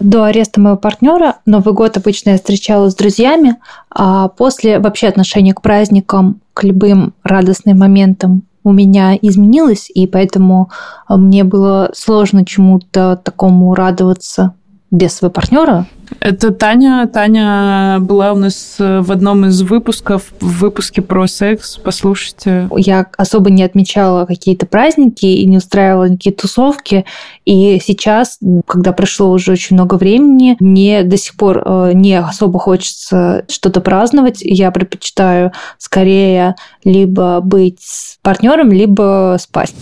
До 0.00 0.24
ареста 0.24 0.58
моего 0.58 0.78
партнера 0.78 1.36
Новый 1.44 1.74
год 1.74 1.98
обычно 1.98 2.30
я 2.30 2.36
встречала 2.36 2.88
с 2.88 2.94
друзьями, 2.94 3.56
а 3.90 4.28
после 4.28 4.78
вообще 4.78 5.08
отношение 5.08 5.52
к 5.52 5.60
праздникам, 5.60 6.40
к 6.54 6.64
любым 6.64 7.12
радостным 7.24 7.78
моментам 7.78 8.42
у 8.64 8.72
меня 8.72 9.16
изменилось, 9.20 9.90
и 9.92 10.06
поэтому 10.06 10.70
мне 11.10 11.44
было 11.44 11.90
сложно 11.94 12.46
чему-то 12.46 13.20
такому 13.22 13.74
радоваться 13.74 14.54
без 14.90 15.14
своего 15.14 15.32
партнера. 15.32 15.86
Это 16.20 16.50
Таня. 16.50 17.06
Таня 17.12 17.98
была 18.00 18.32
у 18.32 18.36
нас 18.36 18.76
э, 18.78 19.00
в 19.00 19.12
одном 19.12 19.44
из 19.46 19.60
выпусков, 19.60 20.32
в 20.40 20.60
выпуске 20.60 21.02
про 21.02 21.26
секс. 21.26 21.76
Послушайте. 21.76 22.68
Я 22.74 23.06
особо 23.18 23.50
не 23.50 23.62
отмечала 23.62 24.24
какие-то 24.24 24.64
праздники 24.64 25.26
и 25.26 25.46
не 25.46 25.58
устраивала 25.58 26.08
никакие 26.08 26.34
тусовки. 26.34 27.04
И 27.44 27.78
сейчас, 27.84 28.38
когда 28.66 28.92
прошло 28.92 29.30
уже 29.30 29.52
очень 29.52 29.76
много 29.76 29.96
времени, 29.96 30.56
мне 30.60 31.02
до 31.02 31.18
сих 31.18 31.36
пор 31.36 31.62
э, 31.64 31.92
не 31.92 32.14
особо 32.14 32.58
хочется 32.58 33.44
что-то 33.48 33.82
праздновать. 33.82 34.40
Я 34.40 34.70
предпочитаю 34.70 35.52
скорее 35.76 36.56
либо 36.84 37.40
быть 37.42 37.80
с 37.80 38.18
партнером, 38.22 38.72
либо 38.72 39.36
спать. 39.38 39.74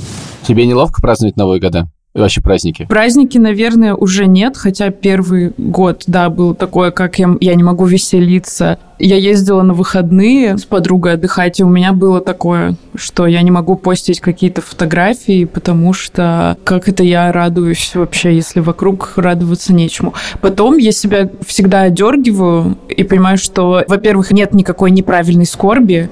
Тебе 0.47 0.67
неловко 0.67 1.01
праздновать 1.01 1.37
Новые 1.37 1.61
года? 1.61 1.89
Вообще 2.17 2.41
праздники? 2.41 2.87
Праздники, 2.89 3.37
наверное, 3.37 3.95
уже 3.95 4.27
нет, 4.27 4.57
хотя 4.57 4.91
первый 4.91 5.53
год, 5.59 6.05
да, 6.07 6.31
был 6.31 6.55
такое, 6.55 6.91
как 6.91 7.19
я, 7.19 7.37
я 7.41 7.55
не 7.55 7.63
могу 7.63 7.85
веселиться. 7.85 8.79
Я 8.99 9.17
ездила 9.17 9.61
на 9.61 9.75
выходные 9.75 10.57
с 10.57 10.65
подругой 10.65 11.15
отдыхать, 11.15 11.61
и 11.61 11.65
у 11.65 11.69
меня 11.69 11.93
было 11.93 12.23
такое, 12.23 12.77
что 12.95 13.27
я 13.27 13.43
не 13.43 13.51
могу 13.51 13.77
постить 13.77 14.21
какие-то 14.21 14.63
фотографии, 14.63 15.45
потому 15.45 15.93
что 15.93 16.57
как 16.65 16.89
это 16.89 17.05
я 17.05 17.31
радуюсь 17.31 17.93
вообще, 17.95 18.35
если 18.35 18.61
вокруг 18.61 19.13
радоваться 19.17 19.75
нечему. 19.75 20.15
Потом 20.41 20.79
я 20.79 20.93
себя 20.93 21.29
всегда 21.47 21.83
одергиваю 21.83 22.79
и 22.89 23.03
понимаю, 23.03 23.37
что, 23.37 23.85
во-первых, 23.87 24.31
нет 24.31 24.55
никакой 24.55 24.91
неправильной 24.91 25.47
скорби, 25.47 26.09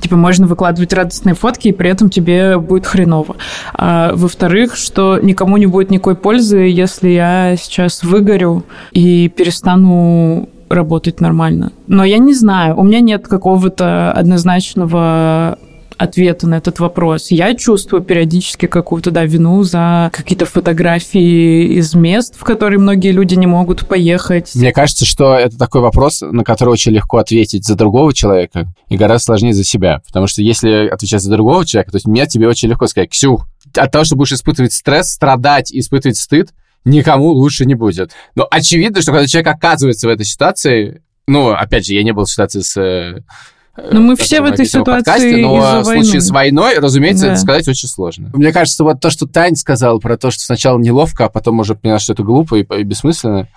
Типа 0.00 0.16
можно 0.16 0.46
выкладывать 0.46 0.92
радостные 0.92 1.34
фотки, 1.34 1.68
и 1.68 1.72
при 1.72 1.90
этом 1.90 2.10
тебе 2.10 2.58
будет 2.58 2.86
хреново. 2.86 3.36
А, 3.74 4.12
во-вторых, 4.14 4.76
что 4.76 5.18
никому 5.20 5.56
не 5.56 5.66
будет 5.66 5.90
никакой 5.90 6.14
пользы, 6.14 6.58
если 6.58 7.08
я 7.08 7.56
сейчас 7.56 8.02
выгорю 8.02 8.64
и 8.92 9.28
перестану 9.28 10.48
работать 10.68 11.20
нормально. 11.20 11.72
Но 11.86 12.04
я 12.04 12.18
не 12.18 12.34
знаю, 12.34 12.78
у 12.78 12.82
меня 12.82 13.00
нет 13.00 13.26
какого-то 13.26 14.12
однозначного 14.12 15.58
ответа 15.98 16.46
на 16.46 16.56
этот 16.56 16.78
вопрос. 16.78 17.30
Я 17.30 17.54
чувствую 17.54 18.02
периодически 18.02 18.66
какую-то, 18.66 19.10
да, 19.10 19.24
вину 19.24 19.62
за 19.64 20.10
какие-то 20.12 20.46
фотографии 20.46 21.78
из 21.78 21.94
мест, 21.94 22.34
в 22.38 22.44
которые 22.44 22.78
многие 22.78 23.12
люди 23.12 23.34
не 23.34 23.46
могут 23.46 23.86
поехать. 23.86 24.54
Мне 24.54 24.72
кажется, 24.72 25.04
что 25.04 25.34
это 25.34 25.58
такой 25.58 25.80
вопрос, 25.80 26.22
на 26.22 26.44
который 26.44 26.70
очень 26.70 26.92
легко 26.92 27.18
ответить 27.18 27.66
за 27.66 27.74
другого 27.74 28.14
человека 28.14 28.72
и 28.88 28.96
гораздо 28.96 29.24
сложнее 29.24 29.52
за 29.52 29.64
себя. 29.64 30.00
Потому 30.06 30.26
что 30.26 30.42
если 30.42 30.88
отвечать 30.88 31.22
за 31.22 31.30
другого 31.30 31.66
человека, 31.66 31.92
то 31.92 31.96
есть 31.96 32.06
мне 32.06 32.26
тебе 32.26 32.48
очень 32.48 32.68
легко 32.68 32.86
сказать, 32.86 33.10
Ксю, 33.10 33.42
от 33.76 33.90
того, 33.90 34.04
что 34.04 34.16
будешь 34.16 34.32
испытывать 34.32 34.72
стресс, 34.72 35.10
страдать, 35.10 35.72
испытывать 35.72 36.16
стыд, 36.16 36.50
никому 36.84 37.28
лучше 37.30 37.66
не 37.66 37.74
будет. 37.74 38.12
Но 38.34 38.46
очевидно, 38.50 39.02
что 39.02 39.12
когда 39.12 39.26
человек 39.26 39.48
оказывается 39.48 40.06
в 40.06 40.10
этой 40.10 40.24
ситуации, 40.24 41.02
ну, 41.26 41.50
опять 41.50 41.86
же, 41.86 41.94
я 41.94 42.02
не 42.02 42.12
был 42.12 42.24
в 42.24 42.30
ситуации 42.30 42.60
с 42.60 42.76
э, 42.80 43.22
но 43.92 44.00
мы 44.00 44.16
все 44.16 44.40
в 44.40 44.44
этой 44.44 44.66
ситуации 44.66 45.04
подкасте, 45.04 45.36
но 45.38 45.80
в 45.80 45.84
случае 45.84 46.20
с 46.20 46.30
войной, 46.30 46.78
разумеется, 46.78 47.26
да. 47.26 47.32
это 47.32 47.40
сказать 47.40 47.68
очень 47.68 47.88
сложно. 47.88 48.30
Мне 48.34 48.52
кажется, 48.52 48.84
вот 48.84 49.00
то, 49.00 49.10
что 49.10 49.26
Тань 49.26 49.56
сказал 49.56 50.00
про 50.00 50.16
то, 50.16 50.30
что 50.30 50.42
сначала 50.42 50.78
неловко, 50.78 51.26
а 51.26 51.28
потом 51.28 51.60
уже 51.60 51.74
поняла, 51.74 51.98
что 51.98 52.12
это 52.12 52.22
глупо 52.22 52.56
и, 52.56 52.62
и 52.62 52.82
бессмысленно. 52.82 53.48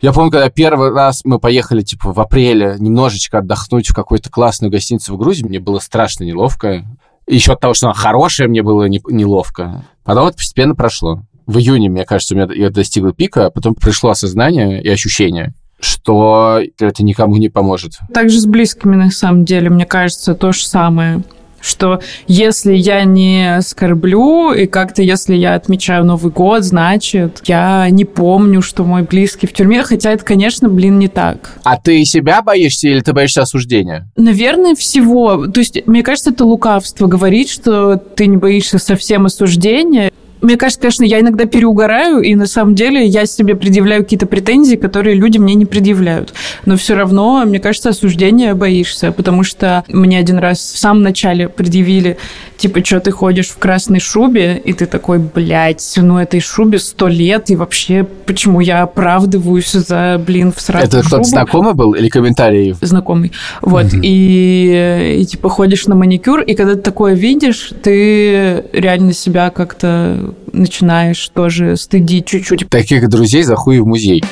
Я 0.00 0.12
помню, 0.12 0.32
когда 0.32 0.50
первый 0.50 0.90
раз 0.90 1.22
мы 1.24 1.38
поехали, 1.38 1.82
типа, 1.82 2.12
в 2.12 2.20
апреле 2.20 2.76
немножечко 2.80 3.38
отдохнуть 3.38 3.88
в 3.88 3.94
какую-то 3.94 4.30
классную 4.30 4.70
гостиницу 4.70 5.14
в 5.14 5.16
Грузии, 5.16 5.44
мне 5.44 5.60
было 5.60 5.78
страшно 5.78 6.24
неловко. 6.24 6.84
Еще 7.28 7.52
от 7.52 7.60
того, 7.60 7.72
что 7.72 7.86
она 7.86 7.94
хорошая, 7.94 8.48
мне 8.48 8.62
было 8.62 8.86
не, 8.86 9.00
неловко. 9.08 9.84
Потом 10.02 10.26
это 10.26 10.36
постепенно 10.36 10.74
прошло. 10.74 11.22
В 11.46 11.58
июне, 11.58 11.88
мне 11.88 12.04
кажется, 12.04 12.34
у 12.34 12.36
меня 12.36 12.48
я 12.52 12.70
достигла 12.70 13.12
пика, 13.12 13.46
а 13.46 13.50
потом 13.50 13.76
пришло 13.76 14.10
осознание 14.10 14.82
и 14.82 14.88
ощущение, 14.88 15.54
что 15.82 16.60
это 16.78 17.04
никому 17.04 17.36
не 17.36 17.48
поможет. 17.48 17.98
Также 18.14 18.38
с 18.40 18.46
близкими, 18.46 18.96
на 18.96 19.10
самом 19.10 19.44
деле, 19.44 19.68
мне 19.68 19.84
кажется, 19.84 20.34
то 20.34 20.52
же 20.52 20.64
самое 20.66 21.22
что 21.64 22.00
если 22.26 22.74
я 22.74 23.04
не 23.04 23.60
скорблю, 23.62 24.52
и 24.52 24.66
как-то 24.66 25.02
если 25.02 25.34
я 25.34 25.54
отмечаю 25.54 26.04
Новый 26.04 26.32
год, 26.32 26.64
значит, 26.64 27.40
я 27.44 27.88
не 27.88 28.04
помню, 28.04 28.60
что 28.60 28.84
мой 28.84 29.02
близкий 29.02 29.46
в 29.46 29.52
тюрьме, 29.52 29.82
хотя 29.84 30.10
это, 30.10 30.24
конечно, 30.24 30.68
блин, 30.68 30.98
не 30.98 31.08
так. 31.08 31.52
А 31.62 31.76
ты 31.76 32.04
себя 32.04 32.42
боишься 32.42 32.88
или 32.88 33.00
ты 33.00 33.12
боишься 33.12 33.42
осуждения? 33.42 34.10
Наверное, 34.16 34.74
всего. 34.74 35.46
То 35.46 35.60
есть, 35.60 35.86
мне 35.86 36.02
кажется, 36.02 36.30
это 36.30 36.44
лукавство 36.44 37.06
говорить, 37.06 37.48
что 37.48 37.96
ты 37.96 38.26
не 38.26 38.36
боишься 38.36 38.78
совсем 38.78 39.26
осуждения. 39.26 40.10
Мне 40.42 40.56
кажется, 40.56 40.80
конечно, 40.80 41.04
я 41.04 41.20
иногда 41.20 41.46
переугораю, 41.46 42.20
и 42.20 42.34
на 42.34 42.46
самом 42.46 42.74
деле 42.74 43.06
я 43.06 43.26
себе 43.26 43.54
предъявляю 43.54 44.02
какие-то 44.02 44.26
претензии, 44.26 44.74
которые 44.74 45.14
люди 45.14 45.38
мне 45.38 45.54
не 45.54 45.66
предъявляют. 45.66 46.34
Но 46.66 46.76
все 46.76 46.96
равно, 46.96 47.44
мне 47.46 47.60
кажется, 47.60 47.90
осуждения 47.90 48.54
боишься, 48.54 49.12
потому 49.12 49.44
что 49.44 49.84
мне 49.86 50.18
один 50.18 50.38
раз 50.38 50.58
в 50.58 50.78
самом 50.78 51.02
начале 51.02 51.48
предъявили, 51.48 52.18
типа, 52.56 52.84
что 52.84 52.98
ты 52.98 53.12
ходишь 53.12 53.50
в 53.50 53.58
красной 53.58 54.00
шубе, 54.00 54.60
и 54.64 54.72
ты 54.72 54.86
такой, 54.86 55.20
блядь, 55.20 55.94
ну 55.96 56.18
этой 56.18 56.40
шубе 56.40 56.80
сто 56.80 57.06
лет, 57.06 57.50
и 57.50 57.56
вообще, 57.56 58.04
почему 58.26 58.58
я 58.58 58.82
оправдываюсь 58.82 59.70
за, 59.70 60.20
блин, 60.26 60.52
в 60.52 60.60
сраку 60.60 60.84
Это 60.84 61.02
кто-то 61.02 61.22
знакомый 61.22 61.74
был 61.74 61.92
или 61.94 62.08
комментарий? 62.08 62.74
Знакомый. 62.80 63.30
Вот, 63.60 63.84
mm-hmm. 63.84 64.00
и, 64.02 65.18
и, 65.20 65.24
типа, 65.24 65.48
ходишь 65.48 65.86
на 65.86 65.94
маникюр, 65.94 66.40
и 66.40 66.54
когда 66.54 66.74
ты 66.74 66.80
такое 66.80 67.14
видишь, 67.14 67.72
ты 67.82 68.64
реально 68.72 69.12
себя 69.12 69.50
как-то 69.50 70.31
начинаешь 70.52 71.28
тоже 71.28 71.76
стыдить 71.76 72.26
чуть-чуть. 72.26 72.68
Таких 72.68 73.08
друзей 73.08 73.42
за 73.42 73.56
хуй 73.56 73.80
в 73.80 73.86
музей. 73.86 74.22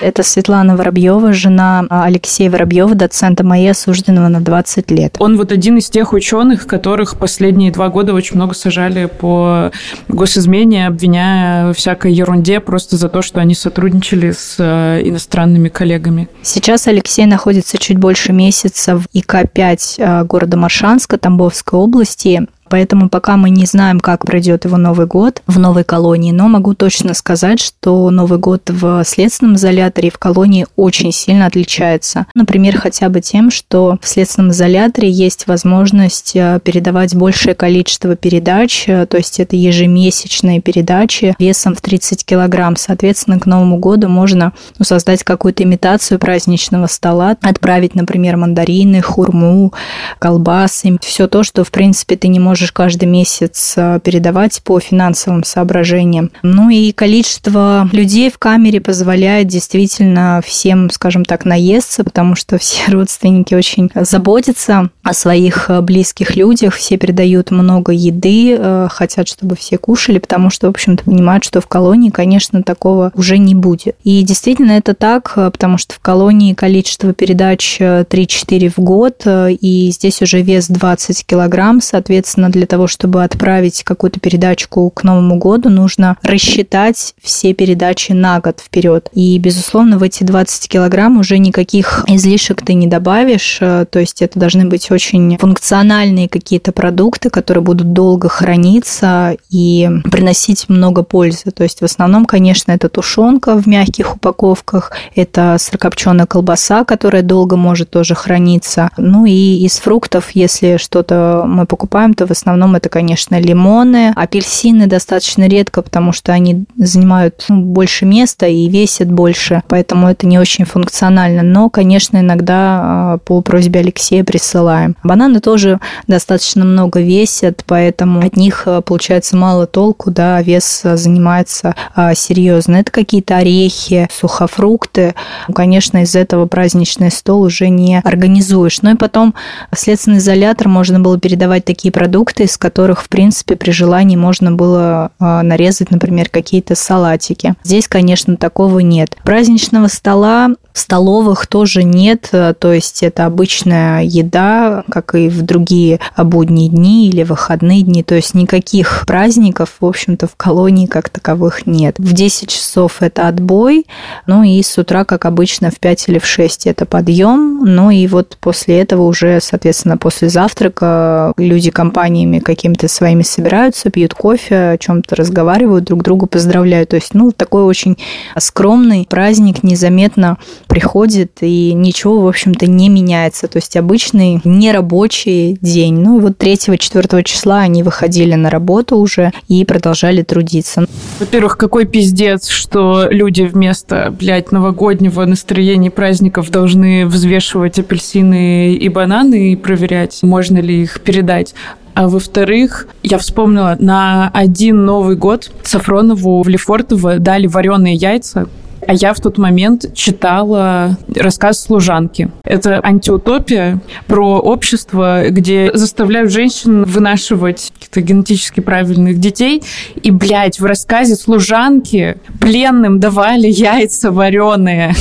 Это 0.00 0.22
Светлана 0.22 0.76
Воробьева, 0.76 1.32
жена 1.32 1.86
Алексея 1.88 2.50
Воробьева, 2.50 2.94
доцента 2.94 3.44
МАИ, 3.44 3.68
осужденного 3.68 4.28
на 4.28 4.40
20 4.40 4.90
лет. 4.90 5.16
Он 5.18 5.38
вот 5.38 5.52
один 5.52 5.78
из 5.78 5.88
тех 5.88 6.12
ученых, 6.12 6.66
которых 6.66 7.16
последние 7.16 7.72
два 7.72 7.88
года 7.88 8.12
очень 8.12 8.36
много 8.36 8.54
сажали 8.54 9.06
по 9.06 9.72
госизмене, 10.08 10.86
обвиняя 10.86 11.72
всякой 11.72 12.12
ерунде 12.12 12.60
просто 12.60 12.96
за 12.96 13.08
то, 13.08 13.22
что 13.22 13.40
они 13.40 13.54
сотрудничали 13.54 14.32
с 14.32 14.56
э, 14.58 15.00
иностранными 15.02 15.70
коллегами. 15.70 16.28
Сейчас 16.42 16.86
Алексей 16.86 17.24
находится 17.24 17.78
чуть 17.78 17.98
больше 17.98 18.32
месяца 18.32 18.98
в 18.98 19.06
ИК-5 19.14 19.78
э, 19.96 20.24
города 20.24 20.58
Маршанска, 20.58 21.16
Тамбовской 21.16 21.78
области. 21.78 22.46
Поэтому 22.68 23.08
пока 23.08 23.36
мы 23.36 23.50
не 23.50 23.66
знаем, 23.66 24.00
как 24.00 24.24
пройдет 24.26 24.64
его 24.64 24.76
Новый 24.76 25.06
год 25.06 25.42
в 25.46 25.58
новой 25.58 25.84
колонии, 25.84 26.32
но 26.32 26.48
могу 26.48 26.74
точно 26.74 27.14
сказать, 27.14 27.60
что 27.60 28.10
Новый 28.10 28.38
год 28.38 28.62
в 28.68 29.04
следственном 29.04 29.56
изоляторе 29.56 30.08
и 30.08 30.10
в 30.10 30.18
колонии 30.18 30.66
очень 30.76 31.12
сильно 31.12 31.46
отличается. 31.46 32.26
Например, 32.34 32.78
хотя 32.78 33.08
бы 33.08 33.20
тем, 33.20 33.50
что 33.50 33.98
в 34.02 34.08
следственном 34.08 34.50
изоляторе 34.50 35.10
есть 35.10 35.46
возможность 35.46 36.34
э, 36.34 36.60
передавать 36.62 37.14
большее 37.14 37.54
количество 37.54 38.16
передач, 38.16 38.88
э, 38.88 39.06
то 39.06 39.16
есть 39.16 39.40
это 39.40 39.56
ежемесячные 39.56 40.60
передачи 40.60 41.34
весом 41.38 41.74
в 41.74 41.80
30 41.80 42.24
килограмм. 42.24 42.76
Соответственно, 42.76 43.38
к 43.38 43.46
Новому 43.46 43.78
году 43.78 44.08
можно 44.08 44.52
ну, 44.78 44.84
создать 44.84 45.22
какую-то 45.24 45.62
имитацию 45.62 46.18
праздничного 46.18 46.86
стола, 46.86 47.36
отправить, 47.42 47.94
например, 47.94 48.36
мандарины, 48.36 49.02
хурму, 49.02 49.72
колбасы, 50.18 50.98
все 51.00 51.28
то, 51.28 51.42
что, 51.42 51.64
в 51.64 51.70
принципе, 51.70 52.16
ты 52.16 52.28
не 52.28 52.40
можешь 52.40 52.55
можешь 52.56 52.72
каждый 52.72 53.04
месяц 53.04 53.74
э, 53.76 54.00
передавать 54.02 54.62
по 54.64 54.80
финансовым 54.80 55.44
соображениям. 55.44 56.30
Ну 56.42 56.70
и 56.70 56.90
количество 56.90 57.86
людей 57.92 58.30
в 58.30 58.38
камере 58.38 58.80
позволяет 58.80 59.46
действительно 59.46 60.40
всем, 60.42 60.88
скажем 60.88 61.26
так, 61.26 61.44
наесться, 61.44 62.02
потому 62.02 62.34
что 62.34 62.56
все 62.58 62.90
родственники 62.90 63.52
очень 63.52 63.90
заботятся 63.94 64.88
о 65.02 65.12
своих 65.12 65.68
э, 65.68 65.82
близких 65.82 66.34
людях, 66.34 66.76
все 66.76 66.96
передают 66.96 67.50
много 67.50 67.92
еды, 67.92 68.56
э, 68.58 68.88
хотят, 68.90 69.28
чтобы 69.28 69.54
все 69.54 69.76
кушали, 69.76 70.18
потому 70.18 70.48
что, 70.48 70.68
в 70.68 70.70
общем-то, 70.70 71.04
понимают, 71.04 71.44
что 71.44 71.60
в 71.60 71.66
колонии, 71.66 72.08
конечно, 72.08 72.62
такого 72.62 73.12
уже 73.14 73.36
не 73.36 73.54
будет. 73.54 73.96
И 74.02 74.22
действительно 74.22 74.72
это 74.72 74.94
так, 74.94 75.34
потому 75.34 75.76
что 75.76 75.92
в 75.94 75.98
колонии 75.98 76.54
количество 76.54 77.12
передач 77.12 77.78
3-4 77.78 78.72
в 78.74 78.78
год, 78.78 79.26
и 79.26 79.90
здесь 79.92 80.22
уже 80.22 80.40
вес 80.40 80.68
20 80.68 81.26
килограмм, 81.26 81.82
соответственно, 81.82 82.45
Соответственно, 82.46 82.50
для 82.50 82.66
того, 82.66 82.86
чтобы 82.86 83.24
отправить 83.24 83.82
какую-то 83.82 84.20
передачку 84.20 84.90
к 84.90 85.04
Новому 85.04 85.36
году, 85.36 85.68
нужно 85.68 86.16
рассчитать 86.22 87.14
все 87.22 87.54
передачи 87.54 88.12
на 88.12 88.40
год 88.40 88.60
вперед. 88.60 89.08
И, 89.12 89.38
безусловно, 89.38 89.98
в 89.98 90.02
эти 90.02 90.24
20 90.24 90.68
килограмм 90.68 91.18
уже 91.18 91.38
никаких 91.38 92.04
излишек 92.08 92.62
ты 92.64 92.74
не 92.74 92.86
добавишь. 92.86 93.58
Э, 93.60 93.86
то 93.90 93.98
есть 93.98 94.22
это 94.22 94.38
должны 94.38 94.66
быть 94.66 94.90
очень 94.90 95.36
функциональные 95.38 96.28
какие-то 96.28 96.72
продукты, 96.72 97.30
которые 97.30 97.62
будут 97.62 97.92
долго 97.92 98.28
храниться 98.28 99.36
и 99.50 99.88
приносить 100.10 100.68
много 100.68 101.02
пользы. 101.02 101.50
То 101.50 101.62
есть 101.62 101.80
в 101.80 101.84
основном, 101.84 102.26
конечно, 102.26 102.72
это 102.72 102.88
тушенка 102.88 103.56
в 103.56 103.66
мягких 103.66 104.16
упаковках, 104.16 104.92
это 105.14 105.56
сырокопченая 105.58 106.26
колбаса, 106.26 106.84
которая 106.84 107.22
долго 107.22 107.56
может 107.56 107.90
тоже 107.90 108.14
храниться. 108.14 108.90
Ну 108.96 109.26
и 109.26 109.64
из 109.64 109.78
фруктов, 109.78 110.30
если 110.34 110.76
что-то 110.76 111.44
мы 111.46 111.66
покупаем, 111.66 112.14
то 112.14 112.26
в 112.26 112.35
основном 112.36 112.74
это, 112.74 112.88
конечно, 112.88 113.40
лимоны, 113.40 114.12
апельсины 114.14 114.86
достаточно 114.86 115.48
редко, 115.48 115.82
потому 115.82 116.12
что 116.12 116.32
они 116.32 116.64
занимают 116.76 117.44
ну, 117.48 117.62
больше 117.62 118.04
места 118.04 118.46
и 118.46 118.68
весят 118.68 119.10
больше, 119.10 119.62
поэтому 119.68 120.08
это 120.08 120.26
не 120.26 120.38
очень 120.38 120.64
функционально. 120.64 121.42
Но, 121.42 121.70
конечно, 121.70 122.18
иногда 122.18 122.80
а, 122.82 123.18
по 123.18 123.40
просьбе 123.40 123.80
Алексея 123.80 124.24
присылаем. 124.24 124.96
Бананы 125.02 125.40
тоже 125.40 125.80
достаточно 126.06 126.64
много 126.64 127.00
весят, 127.00 127.64
поэтому 127.66 128.20
от 128.20 128.36
них 128.36 128.64
а, 128.66 128.82
получается 128.82 129.36
мало 129.36 129.66
толку, 129.66 130.10
да, 130.10 130.42
вес 130.42 130.82
занимается 130.84 131.74
серьезно. 132.14 132.76
Это 132.76 132.92
какие-то 132.92 133.38
орехи, 133.38 134.08
сухофрукты. 134.12 135.14
Конечно, 135.54 136.02
из 136.02 136.14
этого 136.14 136.46
праздничный 136.46 137.10
стол 137.10 137.42
уже 137.42 137.68
не 137.68 138.00
организуешь. 138.04 138.82
Ну 138.82 138.92
и 138.92 138.96
потом 138.96 139.34
в 139.72 139.78
следственный 139.78 140.18
изолятор 140.18 140.68
можно 140.68 141.00
было 141.00 141.18
передавать 141.18 141.64
такие 141.64 141.92
продукты, 141.92 142.25
из 142.44 142.56
которых, 142.56 143.02
в 143.02 143.08
принципе, 143.08 143.56
при 143.56 143.70
желании 143.70 144.16
можно 144.16 144.52
было 144.52 145.10
а, 145.18 145.42
нарезать, 145.42 145.90
например, 145.90 146.28
какие-то 146.28 146.74
салатики. 146.74 147.54
Здесь, 147.62 147.88
конечно, 147.88 148.36
такого 148.36 148.80
нет. 148.80 149.16
Праздничного 149.24 149.88
стола 149.88 150.50
столовых 150.78 151.46
тоже 151.46 151.82
нет, 151.82 152.28
то 152.30 152.72
есть 152.72 153.02
это 153.02 153.26
обычная 153.26 154.02
еда, 154.02 154.84
как 154.90 155.14
и 155.14 155.28
в 155.28 155.42
другие 155.42 156.00
будние 156.16 156.68
дни 156.68 157.08
или 157.08 157.22
выходные 157.22 157.82
дни, 157.82 158.02
то 158.02 158.14
есть 158.14 158.34
никаких 158.34 159.04
праздников, 159.06 159.74
в 159.80 159.86
общем-то, 159.86 160.26
в 160.26 160.36
колонии 160.36 160.86
как 160.86 161.08
таковых 161.08 161.66
нет. 161.66 161.96
В 161.98 162.12
10 162.12 162.48
часов 162.48 163.00
это 163.00 163.28
отбой, 163.28 163.86
ну 164.26 164.42
и 164.42 164.62
с 164.62 164.76
утра, 164.78 165.04
как 165.04 165.24
обычно, 165.24 165.70
в 165.70 165.78
5 165.78 166.08
или 166.08 166.18
в 166.18 166.26
6 166.26 166.66
это 166.66 166.84
подъем, 166.84 167.64
ну 167.64 167.90
и 167.90 168.06
вот 168.06 168.36
после 168.40 168.80
этого 168.80 169.02
уже, 169.02 169.40
соответственно, 169.40 169.96
после 169.96 170.28
завтрака 170.28 171.32
люди 171.36 171.70
компаниями 171.70 172.38
какими-то 172.38 172.88
своими 172.88 173.22
собираются, 173.22 173.90
пьют 173.90 174.14
кофе, 174.14 174.70
о 174.70 174.78
чем-то 174.78 175.16
разговаривают, 175.16 175.84
друг 175.84 176.02
друга 176.02 176.26
поздравляют. 176.26 176.90
То 176.90 176.96
есть, 176.96 177.14
ну, 177.14 177.32
такой 177.32 177.62
очень 177.62 177.96
скромный 178.38 179.06
праздник, 179.08 179.62
незаметно 179.62 180.38
приходит, 180.66 181.38
и 181.40 181.72
ничего, 181.72 182.20
в 182.20 182.28
общем-то, 182.28 182.66
не 182.66 182.88
меняется. 182.88 183.48
То 183.48 183.58
есть 183.58 183.76
обычный 183.76 184.40
нерабочий 184.44 185.58
день. 185.60 186.00
Ну 186.00 186.18
и 186.18 186.20
вот 186.20 186.42
3-4 186.42 187.22
числа 187.22 187.60
они 187.60 187.82
выходили 187.82 188.34
на 188.34 188.50
работу 188.50 188.96
уже 188.96 189.32
и 189.48 189.64
продолжали 189.64 190.22
трудиться. 190.22 190.86
Во-первых, 191.18 191.56
какой 191.56 191.86
пиздец, 191.86 192.48
что 192.48 193.06
люди 193.10 193.42
вместо, 193.42 194.14
блядь, 194.18 194.52
новогоднего 194.52 195.24
настроения 195.24 195.90
праздников 195.90 196.50
должны 196.50 197.06
взвешивать 197.06 197.78
апельсины 197.78 198.74
и 198.74 198.88
бананы 198.88 199.52
и 199.52 199.56
проверять, 199.56 200.22
можно 200.22 200.58
ли 200.58 200.82
их 200.82 201.00
передать. 201.00 201.54
А 201.94 202.08
во-вторых, 202.08 202.88
я 203.02 203.16
вспомнила, 203.16 203.76
на 203.80 204.30
один 204.34 204.84
Новый 204.84 205.16
год 205.16 205.50
Сафронову 205.62 206.42
в 206.42 206.48
Лефортово 206.48 207.18
дали 207.18 207.46
вареные 207.46 207.94
яйца, 207.94 208.48
а 208.86 208.94
я 208.94 209.14
в 209.14 209.20
тот 209.20 209.38
момент 209.38 209.94
читала 209.94 210.96
рассказ 211.14 211.60
служанки. 211.60 212.30
Это 212.44 212.80
антиутопия 212.82 213.80
про 214.06 214.38
общество, 214.38 215.28
где 215.30 215.70
заставляют 215.74 216.30
женщин 216.30 216.84
вынашивать 216.84 217.72
каких-то 217.74 218.00
генетически 218.00 218.60
правильных 218.60 219.18
детей. 219.18 219.62
И, 220.02 220.10
блядь, 220.10 220.60
в 220.60 220.64
рассказе 220.64 221.16
служанки 221.16 222.18
пленным 222.40 223.00
давали 223.00 223.48
яйца 223.48 224.10
вареные 224.10 224.94